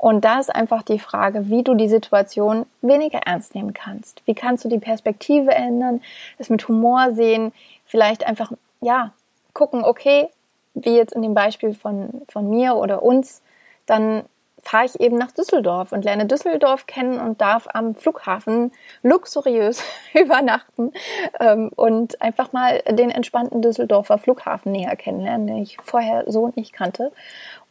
Und 0.01 0.25
da 0.25 0.39
ist 0.39 0.49
einfach 0.49 0.81
die 0.81 0.97
Frage, 0.97 1.47
wie 1.49 1.61
du 1.61 1.75
die 1.75 1.87
Situation 1.87 2.65
weniger 2.81 3.19
ernst 3.19 3.53
nehmen 3.53 3.71
kannst. 3.71 4.23
Wie 4.25 4.33
kannst 4.33 4.65
du 4.65 4.67
die 4.67 4.79
Perspektive 4.79 5.51
ändern, 5.51 6.01
es 6.39 6.49
mit 6.49 6.67
Humor 6.67 7.11
sehen, 7.11 7.53
vielleicht 7.85 8.25
einfach, 8.25 8.51
ja, 8.81 9.13
gucken, 9.53 9.83
okay, 9.83 10.27
wie 10.73 10.95
jetzt 10.95 11.13
in 11.13 11.21
dem 11.21 11.35
Beispiel 11.35 11.75
von, 11.75 12.23
von 12.29 12.49
mir 12.49 12.77
oder 12.77 13.03
uns, 13.03 13.43
dann 13.85 14.23
fahre 14.61 14.85
ich 14.85 14.99
eben 14.99 15.17
nach 15.17 15.31
Düsseldorf 15.31 15.91
und 15.91 16.05
lerne 16.05 16.25
Düsseldorf 16.25 16.85
kennen 16.85 17.19
und 17.19 17.41
darf 17.41 17.67
am 17.73 17.95
Flughafen 17.95 18.71
luxuriös 19.03 19.83
übernachten 20.13 20.93
ähm, 21.39 21.71
und 21.75 22.21
einfach 22.21 22.53
mal 22.53 22.81
den 22.89 23.09
entspannten 23.09 23.61
Düsseldorfer 23.61 24.17
Flughafen 24.17 24.71
näher 24.71 24.95
kennenlernen, 24.95 25.47
den 25.47 25.57
ich 25.57 25.77
vorher 25.83 26.25
so 26.27 26.51
nicht 26.55 26.73
kannte. 26.73 27.11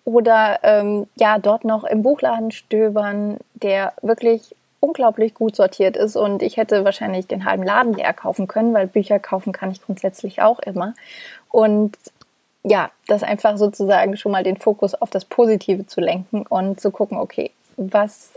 Oder 0.05 0.61
ähm, 0.63 1.07
ja, 1.17 1.39
dort 1.39 1.65
noch 1.65 1.85
im 1.85 2.03
Buchladen 2.03 2.51
stöbern, 2.51 3.37
der 3.55 3.93
wirklich 4.03 4.57
unglaublich 4.81 5.35
gut 5.35 5.55
sortiert 5.55 5.97
ist 5.97 6.17
und 6.17 6.43
ich 6.43 6.57
hätte 6.57 6.85
wahrscheinlich 6.85 7.27
den 7.27 7.45
halben 7.45 7.63
Laden 7.63 7.93
leer 7.93 8.15
kaufen 8.15 8.49
können, 8.49 8.73
weil 8.73 8.87
Bücher 8.87 9.19
kaufen 9.19 9.53
kann 9.53 9.71
ich 9.71 9.83
grundsätzlich 9.83 10.41
auch 10.41 10.59
immer. 10.61 10.95
Und 11.51 11.97
ja, 12.63 12.91
das 13.07 13.23
einfach 13.23 13.57
sozusagen 13.57 14.17
schon 14.17 14.33
mal 14.33 14.45
den 14.45 14.57
Fokus 14.57 14.95
auf 14.95 15.11
das 15.11 15.25
Positive 15.25 15.87
zu 15.87 16.01
lenken 16.01 16.47
und 16.47 16.81
zu 16.81 16.91
gucken, 16.91 17.19
okay, 17.19 17.51
was 17.77 18.33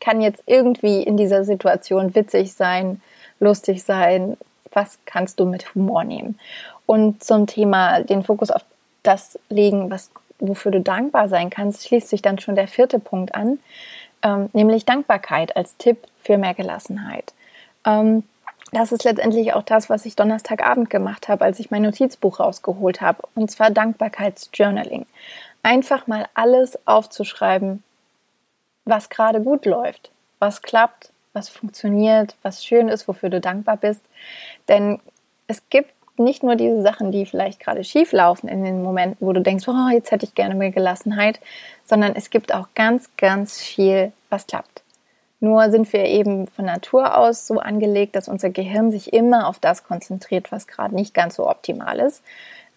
kann 0.00 0.20
jetzt 0.20 0.42
irgendwie 0.46 1.02
in 1.02 1.16
dieser 1.16 1.44
Situation 1.44 2.14
witzig 2.14 2.52
sein, 2.52 3.00
lustig 3.38 3.82
sein, 3.84 4.36
was 4.72 4.98
kannst 5.06 5.40
du 5.40 5.46
mit 5.46 5.74
Humor 5.74 6.04
nehmen? 6.04 6.38
Und 6.84 7.24
zum 7.24 7.46
Thema 7.46 8.00
den 8.00 8.24
Fokus 8.24 8.50
auf 8.50 8.62
das 9.02 9.38
legen, 9.48 9.90
was, 9.90 10.10
wofür 10.38 10.72
du 10.72 10.80
dankbar 10.80 11.28
sein 11.28 11.50
kannst, 11.50 11.86
schließt 11.86 12.08
sich 12.08 12.22
dann 12.22 12.38
schon 12.38 12.56
der 12.56 12.68
vierte 12.68 12.98
Punkt 12.98 13.34
an, 13.34 13.58
ähm, 14.22 14.50
nämlich 14.52 14.84
Dankbarkeit 14.84 15.56
als 15.56 15.76
Tipp 15.76 15.98
für 16.22 16.36
mehr 16.36 16.54
Gelassenheit. 16.54 17.32
Ähm, 17.86 18.24
das 18.72 18.92
ist 18.92 19.04
letztendlich 19.04 19.54
auch 19.54 19.62
das, 19.62 19.88
was 19.88 20.06
ich 20.06 20.16
Donnerstagabend 20.16 20.90
gemacht 20.90 21.28
habe, 21.28 21.44
als 21.44 21.60
ich 21.60 21.70
mein 21.70 21.82
Notizbuch 21.82 22.40
rausgeholt 22.40 23.00
habe. 23.00 23.22
Und 23.34 23.50
zwar 23.50 23.70
Dankbarkeitsjournaling. 23.70 25.06
Einfach 25.62 26.06
mal 26.06 26.26
alles 26.34 26.78
aufzuschreiben, 26.86 27.82
was 28.84 29.08
gerade 29.08 29.40
gut 29.40 29.66
läuft, 29.66 30.10
was 30.38 30.62
klappt, 30.62 31.10
was 31.32 31.48
funktioniert, 31.48 32.36
was 32.42 32.64
schön 32.64 32.88
ist, 32.88 33.08
wofür 33.08 33.28
du 33.28 33.40
dankbar 33.40 33.76
bist. 33.76 34.02
Denn 34.68 35.00
es 35.46 35.62
gibt 35.68 35.92
nicht 36.18 36.42
nur 36.42 36.56
diese 36.56 36.82
Sachen, 36.82 37.12
die 37.12 37.26
vielleicht 37.26 37.60
gerade 37.60 37.84
schief 37.84 38.12
laufen 38.12 38.48
in 38.48 38.64
den 38.64 38.82
Momenten, 38.82 39.26
wo 39.26 39.32
du 39.32 39.42
denkst, 39.42 39.68
oh, 39.68 39.88
jetzt 39.92 40.10
hätte 40.10 40.24
ich 40.24 40.34
gerne 40.34 40.54
mehr 40.54 40.70
Gelassenheit, 40.70 41.40
sondern 41.84 42.16
es 42.16 42.30
gibt 42.30 42.54
auch 42.54 42.68
ganz, 42.74 43.10
ganz 43.16 43.60
viel, 43.60 44.12
was 44.30 44.46
klappt. 44.46 44.82
Nur 45.40 45.70
sind 45.70 45.92
wir 45.92 46.04
eben 46.06 46.46
von 46.46 46.64
Natur 46.64 47.16
aus 47.16 47.46
so 47.46 47.58
angelegt, 47.58 48.16
dass 48.16 48.28
unser 48.28 48.50
Gehirn 48.50 48.90
sich 48.90 49.12
immer 49.12 49.48
auf 49.48 49.58
das 49.58 49.84
konzentriert, 49.84 50.50
was 50.50 50.66
gerade 50.66 50.94
nicht 50.94 51.12
ganz 51.12 51.36
so 51.36 51.48
optimal 51.48 51.98
ist. 51.98 52.22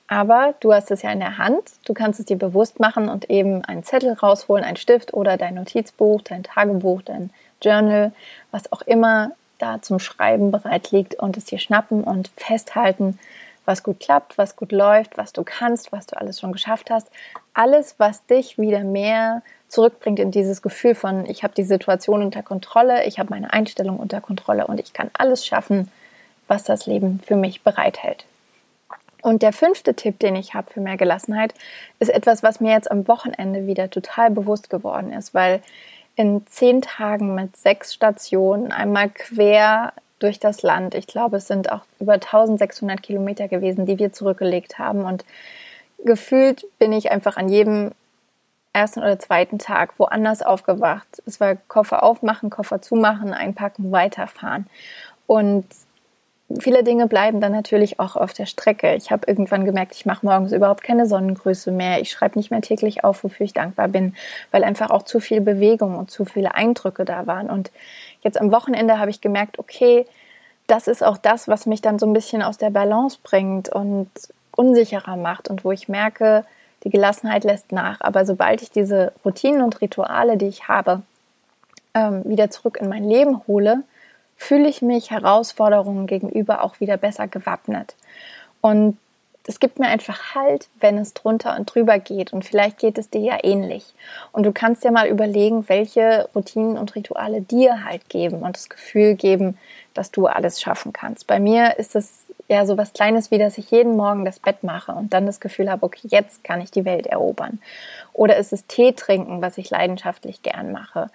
Aber 0.07 0.55
du 0.59 0.73
hast 0.73 0.89
es 0.89 1.03
ja 1.03 1.11
in 1.11 1.19
der 1.19 1.37
Hand, 1.37 1.71
du 1.85 1.93
kannst 1.93 2.19
es 2.19 2.25
dir 2.25 2.37
bewusst 2.37 2.79
machen 2.79 3.09
und 3.09 3.29
eben 3.29 3.63
einen 3.63 3.83
Zettel 3.83 4.13
rausholen, 4.13 4.65
einen 4.65 4.75
Stift 4.75 5.13
oder 5.13 5.37
dein 5.37 5.53
Notizbuch, 5.53 6.21
dein 6.23 6.43
Tagebuch, 6.43 7.03
dein 7.03 7.29
Journal, 7.61 8.11
was 8.51 8.71
auch 8.71 8.81
immer 8.81 9.31
da 9.59 9.81
zum 9.81 9.99
Schreiben 9.99 10.51
bereit 10.51 10.91
liegt 10.91 11.15
und 11.15 11.37
es 11.37 11.45
dir 11.45 11.59
schnappen 11.59 12.03
und 12.03 12.29
festhalten, 12.35 13.19
was 13.65 13.83
gut 13.83 13.99
klappt, 13.99 14.37
was 14.39 14.55
gut 14.55 14.71
läuft, 14.71 15.17
was 15.17 15.31
du 15.31 15.43
kannst, 15.43 15.91
was 15.91 16.07
du 16.07 16.17
alles 16.17 16.39
schon 16.39 16.53
geschafft 16.53 16.89
hast. 16.89 17.07
Alles, 17.53 17.95
was 17.99 18.25
dich 18.25 18.57
wieder 18.57 18.83
mehr 18.83 19.43
zurückbringt 19.69 20.19
in 20.19 20.31
dieses 20.31 20.61
Gefühl 20.61 20.95
von, 20.95 21.25
ich 21.25 21.43
habe 21.43 21.53
die 21.53 21.63
Situation 21.63 22.21
unter 22.21 22.43
Kontrolle, 22.43 23.05
ich 23.05 23.19
habe 23.19 23.29
meine 23.29 23.53
Einstellung 23.53 23.97
unter 23.97 24.19
Kontrolle 24.19 24.67
und 24.67 24.79
ich 24.79 24.93
kann 24.93 25.09
alles 25.13 25.45
schaffen, 25.45 25.91
was 26.47 26.63
das 26.63 26.87
Leben 26.87 27.21
für 27.25 27.35
mich 27.35 27.61
bereithält. 27.61 28.25
Und 29.21 29.41
der 29.41 29.53
fünfte 29.53 29.93
Tipp, 29.93 30.19
den 30.19 30.35
ich 30.35 30.53
habe 30.53 30.71
für 30.71 30.81
mehr 30.81 30.97
Gelassenheit, 30.97 31.53
ist 31.99 32.09
etwas, 32.09 32.41
was 32.41 32.59
mir 32.59 32.71
jetzt 32.71 32.89
am 32.89 33.07
Wochenende 33.07 33.67
wieder 33.67 33.89
total 33.89 34.31
bewusst 34.31 34.69
geworden 34.69 35.13
ist, 35.13 35.33
weil 35.33 35.61
in 36.15 36.45
zehn 36.47 36.81
Tagen 36.81 37.35
mit 37.35 37.55
sechs 37.55 37.93
Stationen 37.93 38.71
einmal 38.71 39.09
quer 39.09 39.93
durch 40.19 40.39
das 40.39 40.63
Land, 40.63 40.95
ich 40.95 41.07
glaube, 41.07 41.37
es 41.37 41.47
sind 41.47 41.71
auch 41.71 41.81
über 41.99 42.13
1600 42.13 43.01
Kilometer 43.01 43.47
gewesen, 43.47 43.85
die 43.85 43.99
wir 43.99 44.11
zurückgelegt 44.11 44.77
haben 44.79 45.05
und 45.05 45.23
gefühlt 46.03 46.65
bin 46.77 46.91
ich 46.91 47.11
einfach 47.11 47.37
an 47.37 47.49
jedem 47.49 47.91
ersten 48.73 48.99
oder 48.99 49.17
zweiten 49.19 49.59
Tag 49.59 49.97
woanders 49.97 50.41
aufgewacht. 50.41 51.07
Es 51.25 51.39
war 51.39 51.55
Koffer 51.55 52.03
aufmachen, 52.03 52.49
Koffer 52.49 52.81
zumachen, 52.81 53.33
einpacken, 53.33 53.91
weiterfahren. 53.91 54.67
Und 55.27 55.65
viele 56.59 56.83
Dinge 56.83 57.07
bleiben 57.07 57.41
dann 57.41 57.51
natürlich 57.51 57.99
auch 57.99 58.15
auf 58.15 58.33
der 58.33 58.45
Strecke. 58.45 58.95
Ich 58.95 59.11
habe 59.11 59.27
irgendwann 59.27 59.65
gemerkt, 59.65 59.95
ich 59.95 60.05
mache 60.05 60.25
morgens 60.25 60.51
überhaupt 60.51 60.83
keine 60.83 61.05
Sonnengrüße 61.05 61.71
mehr. 61.71 62.01
Ich 62.01 62.11
schreibe 62.11 62.37
nicht 62.37 62.51
mehr 62.51 62.61
täglich 62.61 63.03
auf, 63.03 63.23
wofür 63.23 63.45
ich 63.45 63.53
dankbar 63.53 63.87
bin, 63.87 64.15
weil 64.51 64.63
einfach 64.63 64.89
auch 64.89 65.03
zu 65.03 65.19
viel 65.19 65.41
Bewegung 65.41 65.97
und 65.97 66.09
zu 66.11 66.25
viele 66.25 66.55
Eindrücke 66.55 67.05
da 67.05 67.27
waren. 67.27 67.49
Und 67.49 67.71
jetzt 68.21 68.39
am 68.39 68.51
Wochenende 68.51 68.99
habe 68.99 69.11
ich 69.11 69.21
gemerkt, 69.21 69.59
okay, 69.59 70.05
das 70.67 70.87
ist 70.87 71.03
auch 71.03 71.17
das, 71.17 71.47
was 71.47 71.65
mich 71.65 71.81
dann 71.81 71.99
so 71.99 72.05
ein 72.05 72.13
bisschen 72.13 72.43
aus 72.43 72.57
der 72.57 72.69
Balance 72.69 73.17
bringt 73.23 73.69
und 73.69 74.09
unsicherer 74.55 75.15
macht 75.15 75.49
und 75.49 75.63
wo 75.63 75.71
ich 75.71 75.87
merke, 75.87 76.45
die 76.83 76.89
Gelassenheit 76.89 77.43
lässt 77.43 77.71
nach. 77.71 78.01
Aber 78.01 78.25
sobald 78.25 78.61
ich 78.61 78.71
diese 78.71 79.11
Routinen 79.25 79.61
und 79.61 79.81
Rituale, 79.81 80.37
die 80.37 80.47
ich 80.47 80.67
habe, 80.67 81.01
ähm, 81.93 82.21
wieder 82.25 82.49
zurück 82.49 82.77
in 82.79 82.89
mein 82.89 83.03
Leben 83.03 83.41
hole, 83.47 83.83
fühle 84.37 84.69
ich 84.69 84.81
mich 84.81 85.11
Herausforderungen 85.11 86.07
gegenüber 86.07 86.63
auch 86.63 86.79
wieder 86.79 86.97
besser 86.97 87.27
gewappnet. 87.27 87.95
Und 88.61 88.97
es 89.45 89.59
gibt 89.59 89.79
mir 89.79 89.87
einfach 89.87 90.35
Halt, 90.35 90.69
wenn 90.79 90.97
es 90.97 91.13
drunter 91.13 91.57
und 91.57 91.73
drüber 91.73 91.97
geht. 91.97 92.33
Und 92.33 92.45
vielleicht 92.45 92.77
geht 92.77 92.97
es 92.97 93.09
dir 93.09 93.21
ja 93.21 93.37
ähnlich. 93.41 93.83
Und 94.31 94.45
du 94.45 94.51
kannst 94.51 94.83
dir 94.83 94.91
mal 94.91 95.07
überlegen, 95.07 95.67
welche 95.67 96.29
Routinen 96.35 96.77
und 96.77 96.95
Rituale 96.95 97.41
dir 97.41 97.83
Halt 97.83 98.09
geben 98.09 98.43
und 98.43 98.55
das 98.55 98.69
Gefühl 98.69 99.15
geben, 99.15 99.57
dass 99.93 100.11
du 100.11 100.27
alles 100.27 100.61
schaffen 100.61 100.93
kannst. 100.93 101.25
Bei 101.25 101.39
mir 101.39 101.79
ist 101.79 101.95
es 101.95 102.25
ja 102.49 102.65
so 102.65 102.77
was 102.77 102.93
Kleines 102.93 103.31
wie, 103.31 103.37
dass 103.37 103.57
ich 103.57 103.71
jeden 103.71 103.95
Morgen 103.95 104.25
das 104.25 104.39
Bett 104.39 104.63
mache 104.63 104.91
und 104.91 105.13
dann 105.13 105.25
das 105.25 105.39
Gefühl 105.39 105.71
habe, 105.71 105.85
okay, 105.85 106.07
jetzt 106.09 106.43
kann 106.43 106.61
ich 106.61 106.71
die 106.71 106.85
Welt 106.85 107.07
erobern. 107.07 107.59
Oder 108.11 108.37
ist 108.37 108.51
es 108.51 108.65
Tee 108.65 108.91
trinken, 108.91 109.41
was 109.41 109.57
ich 109.57 109.69
leidenschaftlich 109.69 110.41
gern 110.41 110.71
mache. 110.71 111.09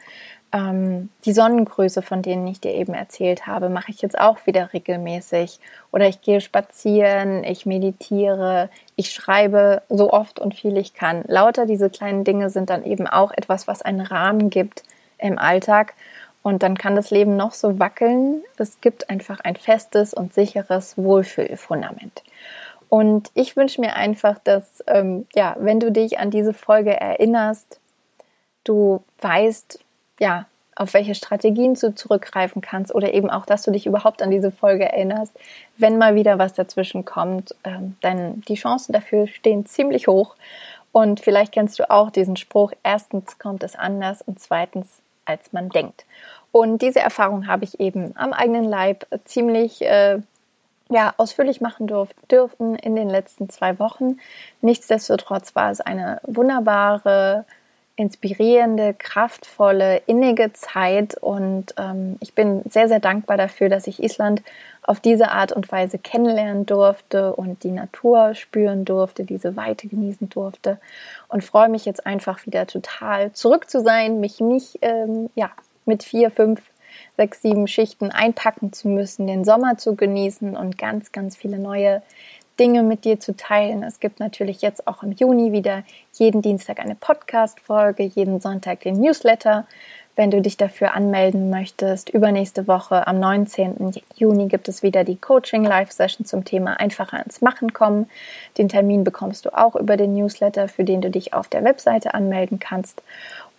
Ähm, 0.53 1.11
die 1.25 1.33
Sonnengröße, 1.33 2.01
von 2.01 2.23
denen 2.23 2.47
ich 2.47 2.61
dir 2.61 2.73
eben 2.73 2.94
erzählt 2.94 3.47
habe, 3.47 3.68
mache 3.68 3.90
ich 3.90 4.01
jetzt 4.01 4.18
auch 4.18 4.47
wieder 4.47 4.73
regelmäßig. 4.73 5.59
Oder 5.90 6.07
ich 6.09 6.23
gehe 6.23 6.40
spazieren, 6.40 7.42
ich 7.42 7.66
meditiere, 7.66 8.70
ich 8.94 9.11
schreibe 9.11 9.83
so 9.88 10.12
oft 10.12 10.38
und 10.38 10.55
viel 10.55 10.77
ich 10.77 10.94
kann. 10.94 11.25
Lauter 11.27 11.66
diese 11.66 11.90
kleinen 11.90 12.23
Dinge 12.23 12.51
sind 12.51 12.70
dann 12.70 12.85
eben 12.85 13.09
auch 13.09 13.33
etwas, 13.33 13.66
was 13.66 13.83
einen 13.83 14.01
Rahmen 14.01 14.49
gibt 14.49 14.85
im 15.18 15.38
Alltag 15.38 15.94
und 16.44 16.62
dann 16.62 16.76
kann 16.76 16.94
das 16.94 17.11
Leben 17.11 17.37
noch 17.37 17.52
so 17.52 17.78
wackeln. 17.78 18.44
Es 18.59 18.83
gibt 18.83 19.09
einfach 19.09 19.40
ein 19.40 19.57
festes 19.57 20.12
und 20.12 20.35
sicheres 20.35 20.98
Wohlfühlfundament. 20.98 22.22
Und 22.90 23.30
ich 23.33 23.57
wünsche 23.57 23.80
mir 23.80 23.96
einfach, 23.96 24.38
dass, 24.44 24.85
ähm, 24.87 25.26
ja, 25.35 25.57
wenn 25.59 25.80
du 25.80 25.90
dich 25.90 26.18
an 26.18 26.30
diese 26.30 26.52
Folge 26.52 26.92
erinnerst, 26.92 27.80
du 28.62 29.02
weißt, 29.22 29.80
ja, 30.20 30.44
auf 30.76 30.92
welche 30.92 31.14
Strategien 31.14 31.74
du 31.74 31.94
zurückgreifen 31.94 32.61
kannst 32.61 32.94
oder 32.94 33.14
eben 33.14 33.30
auch, 33.30 33.46
dass 33.46 33.62
du 33.62 33.70
dich 33.70 33.87
überhaupt 33.87 34.20
an 34.20 34.30
diese 34.30 34.50
Folge 34.50 34.85
erinnerst, 34.85 35.33
wenn 35.78 35.96
mal 35.96 36.14
wieder 36.14 36.38
was 36.38 36.52
dazwischen 36.52 37.07
kommt. 37.07 37.54
Ähm, 37.64 37.96
denn 38.02 38.42
die 38.42 38.57
Chancen 38.57 38.92
dafür 38.92 39.28
stehen 39.28 39.64
ziemlich 39.64 40.09
hoch. 40.09 40.37
Und 40.92 41.20
vielleicht 41.20 41.52
kennst 41.52 41.78
du 41.78 41.90
auch 41.90 42.11
diesen 42.11 42.37
Spruch, 42.37 42.72
erstens 42.83 43.38
kommt 43.38 43.62
es 43.62 43.76
anders 43.76 44.20
und 44.20 44.40
zweitens 44.40 45.00
als 45.24 45.52
man 45.52 45.68
denkt. 45.68 46.04
Und 46.52 46.82
diese 46.82 47.00
Erfahrung 47.00 47.46
habe 47.46 47.64
ich 47.64 47.80
eben 47.80 48.16
am 48.16 48.32
eigenen 48.32 48.64
Leib 48.64 49.06
ziemlich 49.24 49.82
äh, 49.82 50.20
ja, 50.88 51.14
ausführlich 51.16 51.60
machen 51.60 51.87
durf, 51.87 52.10
dürfen 52.30 52.76
in 52.76 52.94
den 52.94 53.08
letzten 53.08 53.48
zwei 53.48 53.78
Wochen. 53.78 54.18
Nichtsdestotrotz 54.60 55.54
war 55.56 55.70
es 55.70 55.80
eine 55.80 56.20
wunderbare, 56.24 57.44
inspirierende, 57.96 58.94
kraftvolle, 58.94 59.98
innige 60.07 60.52
Zeit. 60.52 61.16
Und 61.20 61.74
ähm, 61.78 62.16
ich 62.20 62.35
bin 62.35 62.62
sehr, 62.68 62.88
sehr 62.88 63.00
dankbar 63.00 63.37
dafür, 63.37 63.68
dass 63.68 63.87
ich 63.87 64.02
Island 64.02 64.42
auf 64.83 65.00
diese 65.00 65.30
Art 65.30 65.52
und 65.52 65.70
Weise 65.70 65.98
kennenlernen 65.98 66.66
durfte 66.66 67.35
und 67.35 67.62
die 67.62 67.70
Natur 67.70 68.35
spüren 68.35 68.85
durfte, 68.85 69.24
diese 69.24 69.57
Weite 69.57 69.88
genießen 69.88 70.28
durfte. 70.28 70.78
Und 71.28 71.44
freue 71.44 71.68
mich 71.68 71.85
jetzt 71.85 72.04
einfach 72.04 72.44
wieder 72.46 72.66
total 72.66 73.33
zurück 73.33 73.70
zu 73.70 73.80
sein, 73.80 74.20
mich 74.20 74.40
nicht 74.40 74.78
ähm, 74.83 75.30
ja, 75.35 75.50
mit 75.87 76.02
vier, 76.02 76.30
fünf, 76.30 76.61
sechs, 77.16 77.42
sieben 77.42 77.66
Schichten 77.68 78.11
einpacken 78.11 78.72
zu 78.72 78.88
müssen, 78.88 79.26
den 79.26 79.44
Sommer 79.44 79.78
zu 79.78 79.94
genießen 79.94 80.57
und 80.57 80.78
ganz, 80.78 81.12
ganz 81.12 81.37
viele 81.37 81.59
neue 81.59 82.02
Dinge 82.59 82.83
mit 82.83 83.05
dir 83.05 83.19
zu 83.19 83.37
teilen. 83.37 83.83
Es 83.83 84.01
gibt 84.01 84.21
natürlich 84.21 84.62
jetzt 84.62 84.87
auch 84.87 85.03
im 85.03 85.12
Juni 85.12 85.53
wieder 85.53 85.83
jeden 86.14 86.43
Dienstag 86.43 86.79
eine 86.79 86.95
Podcast-Folge, 86.95 88.05
jeden 88.05 88.40
Sonntag 88.40 88.81
den 88.81 89.01
Newsletter. 89.01 89.67
Wenn 90.17 90.31
du 90.31 90.40
dich 90.40 90.57
dafür 90.57 90.95
anmelden 90.95 91.51
möchtest, 91.51 92.09
übernächste 92.09 92.69
Woche 92.69 93.09
am 93.09 93.19
19. 93.19 93.93
Juni 94.14 94.47
gibt 94.47 94.69
es 94.69 94.85
wieder 94.85 95.03
die 95.03 95.17
Coaching 95.17 95.64
Live 95.64 95.90
Session 95.90 96.25
zum 96.25 96.45
Thema 96.45 96.79
einfacher 96.79 97.25
ins 97.25 97.40
Machen 97.40 97.73
kommen. 97.73 98.09
Den 98.57 98.69
Termin 98.69 99.03
bekommst 99.03 99.45
du 99.45 99.51
auch 99.51 99.75
über 99.75 99.97
den 99.97 100.14
Newsletter, 100.14 100.69
für 100.69 100.85
den 100.85 101.01
du 101.01 101.11
dich 101.11 101.35
auf 101.35 101.49
der 101.49 101.64
Webseite 101.64 102.14
anmelden 102.14 102.61
kannst. 102.61 103.03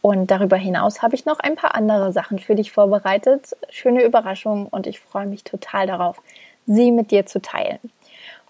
Und 0.01 0.31
darüber 0.31 0.55
hinaus 0.55 1.01
habe 1.01 1.15
ich 1.15 1.25
noch 1.25 1.39
ein 1.39 1.55
paar 1.55 1.75
andere 1.75 2.13
Sachen 2.13 2.39
für 2.39 2.55
dich 2.55 2.71
vorbereitet, 2.71 3.57
schöne 3.69 4.03
Überraschungen 4.03 4.67
und 4.67 4.87
ich 4.87 5.01
freue 5.01 5.25
mich 5.25 5.43
total 5.43 5.87
darauf, 5.87 6.21
sie 6.67 6.91
mit 6.91 7.11
dir 7.11 7.25
zu 7.25 7.41
teilen. 7.41 7.79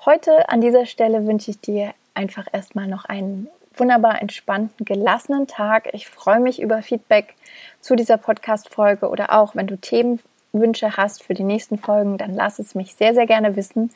Heute 0.05 0.49
an 0.49 0.61
dieser 0.61 0.85
Stelle 0.85 1.25
wünsche 1.25 1.49
ich 1.49 1.61
dir 1.61 1.95
einfach 2.13 2.45
erstmal 2.51 2.85
noch 2.85 3.05
einen 3.05 3.47
wunderbar 3.75 4.21
entspannten, 4.21 4.85
gelassenen 4.85 5.47
Tag. 5.47 5.89
Ich 5.93 6.07
freue 6.07 6.39
mich 6.39 6.61
über 6.61 6.83
Feedback 6.83 7.33
zu 7.81 7.95
dieser 7.95 8.17
Podcast-Folge 8.17 9.09
oder 9.09 9.33
auch, 9.33 9.55
wenn 9.55 9.65
du 9.65 9.77
Themenwünsche 9.79 10.95
hast 10.95 11.23
für 11.23 11.33
die 11.33 11.43
nächsten 11.43 11.79
Folgen, 11.79 12.19
dann 12.19 12.35
lass 12.35 12.59
es 12.59 12.75
mich 12.75 12.93
sehr, 12.93 13.15
sehr 13.15 13.25
gerne 13.25 13.55
wissen. 13.55 13.89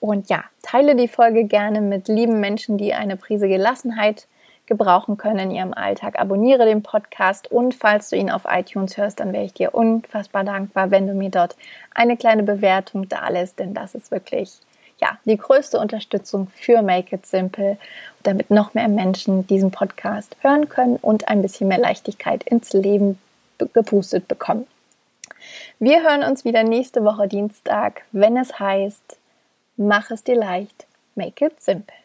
Und 0.00 0.30
ja, 0.30 0.42
teile 0.62 0.96
die 0.96 1.06
Folge 1.06 1.44
gerne 1.44 1.82
mit 1.82 2.08
lieben 2.08 2.40
Menschen, 2.40 2.78
die 2.78 2.94
eine 2.94 3.18
Prise 3.18 3.46
Gelassenheit 3.46 4.28
gebrauchen 4.64 5.18
können 5.18 5.50
in 5.50 5.50
ihrem 5.50 5.74
Alltag. 5.74 6.18
Abonniere 6.18 6.64
den 6.64 6.82
Podcast 6.82 7.52
und 7.52 7.74
falls 7.74 8.08
du 8.08 8.16
ihn 8.16 8.30
auf 8.30 8.46
iTunes 8.48 8.96
hörst, 8.96 9.20
dann 9.20 9.34
wäre 9.34 9.44
ich 9.44 9.52
dir 9.52 9.74
unfassbar 9.74 10.44
dankbar, 10.44 10.90
wenn 10.90 11.06
du 11.06 11.12
mir 11.12 11.28
dort 11.28 11.56
eine 11.94 12.16
kleine 12.16 12.42
Bewertung 12.42 13.06
da 13.10 13.28
lässt, 13.28 13.58
denn 13.58 13.74
das 13.74 13.94
ist 13.94 14.10
wirklich 14.10 14.58
ja, 15.02 15.18
die 15.24 15.36
größte 15.36 15.80
Unterstützung 15.80 16.46
für 16.54 16.80
Make 16.80 17.16
It 17.16 17.26
Simple, 17.26 17.76
damit 18.22 18.50
noch 18.50 18.72
mehr 18.72 18.86
Menschen 18.86 19.44
diesen 19.48 19.72
Podcast 19.72 20.36
hören 20.42 20.68
können 20.68 20.96
und 20.96 21.26
ein 21.26 21.42
bisschen 21.42 21.66
mehr 21.66 21.78
Leichtigkeit 21.78 22.44
ins 22.44 22.72
Leben 22.72 23.18
gepustet 23.58 24.28
bekommen. 24.28 24.66
Wir 25.80 26.04
hören 26.04 26.22
uns 26.22 26.44
wieder 26.44 26.62
nächste 26.62 27.04
Woche 27.04 27.26
Dienstag, 27.26 28.02
wenn 28.12 28.36
es 28.36 28.60
heißt, 28.60 29.18
mach 29.76 30.12
es 30.12 30.22
dir 30.22 30.36
leicht, 30.36 30.86
make 31.16 31.44
it 31.44 31.60
simple. 31.60 32.01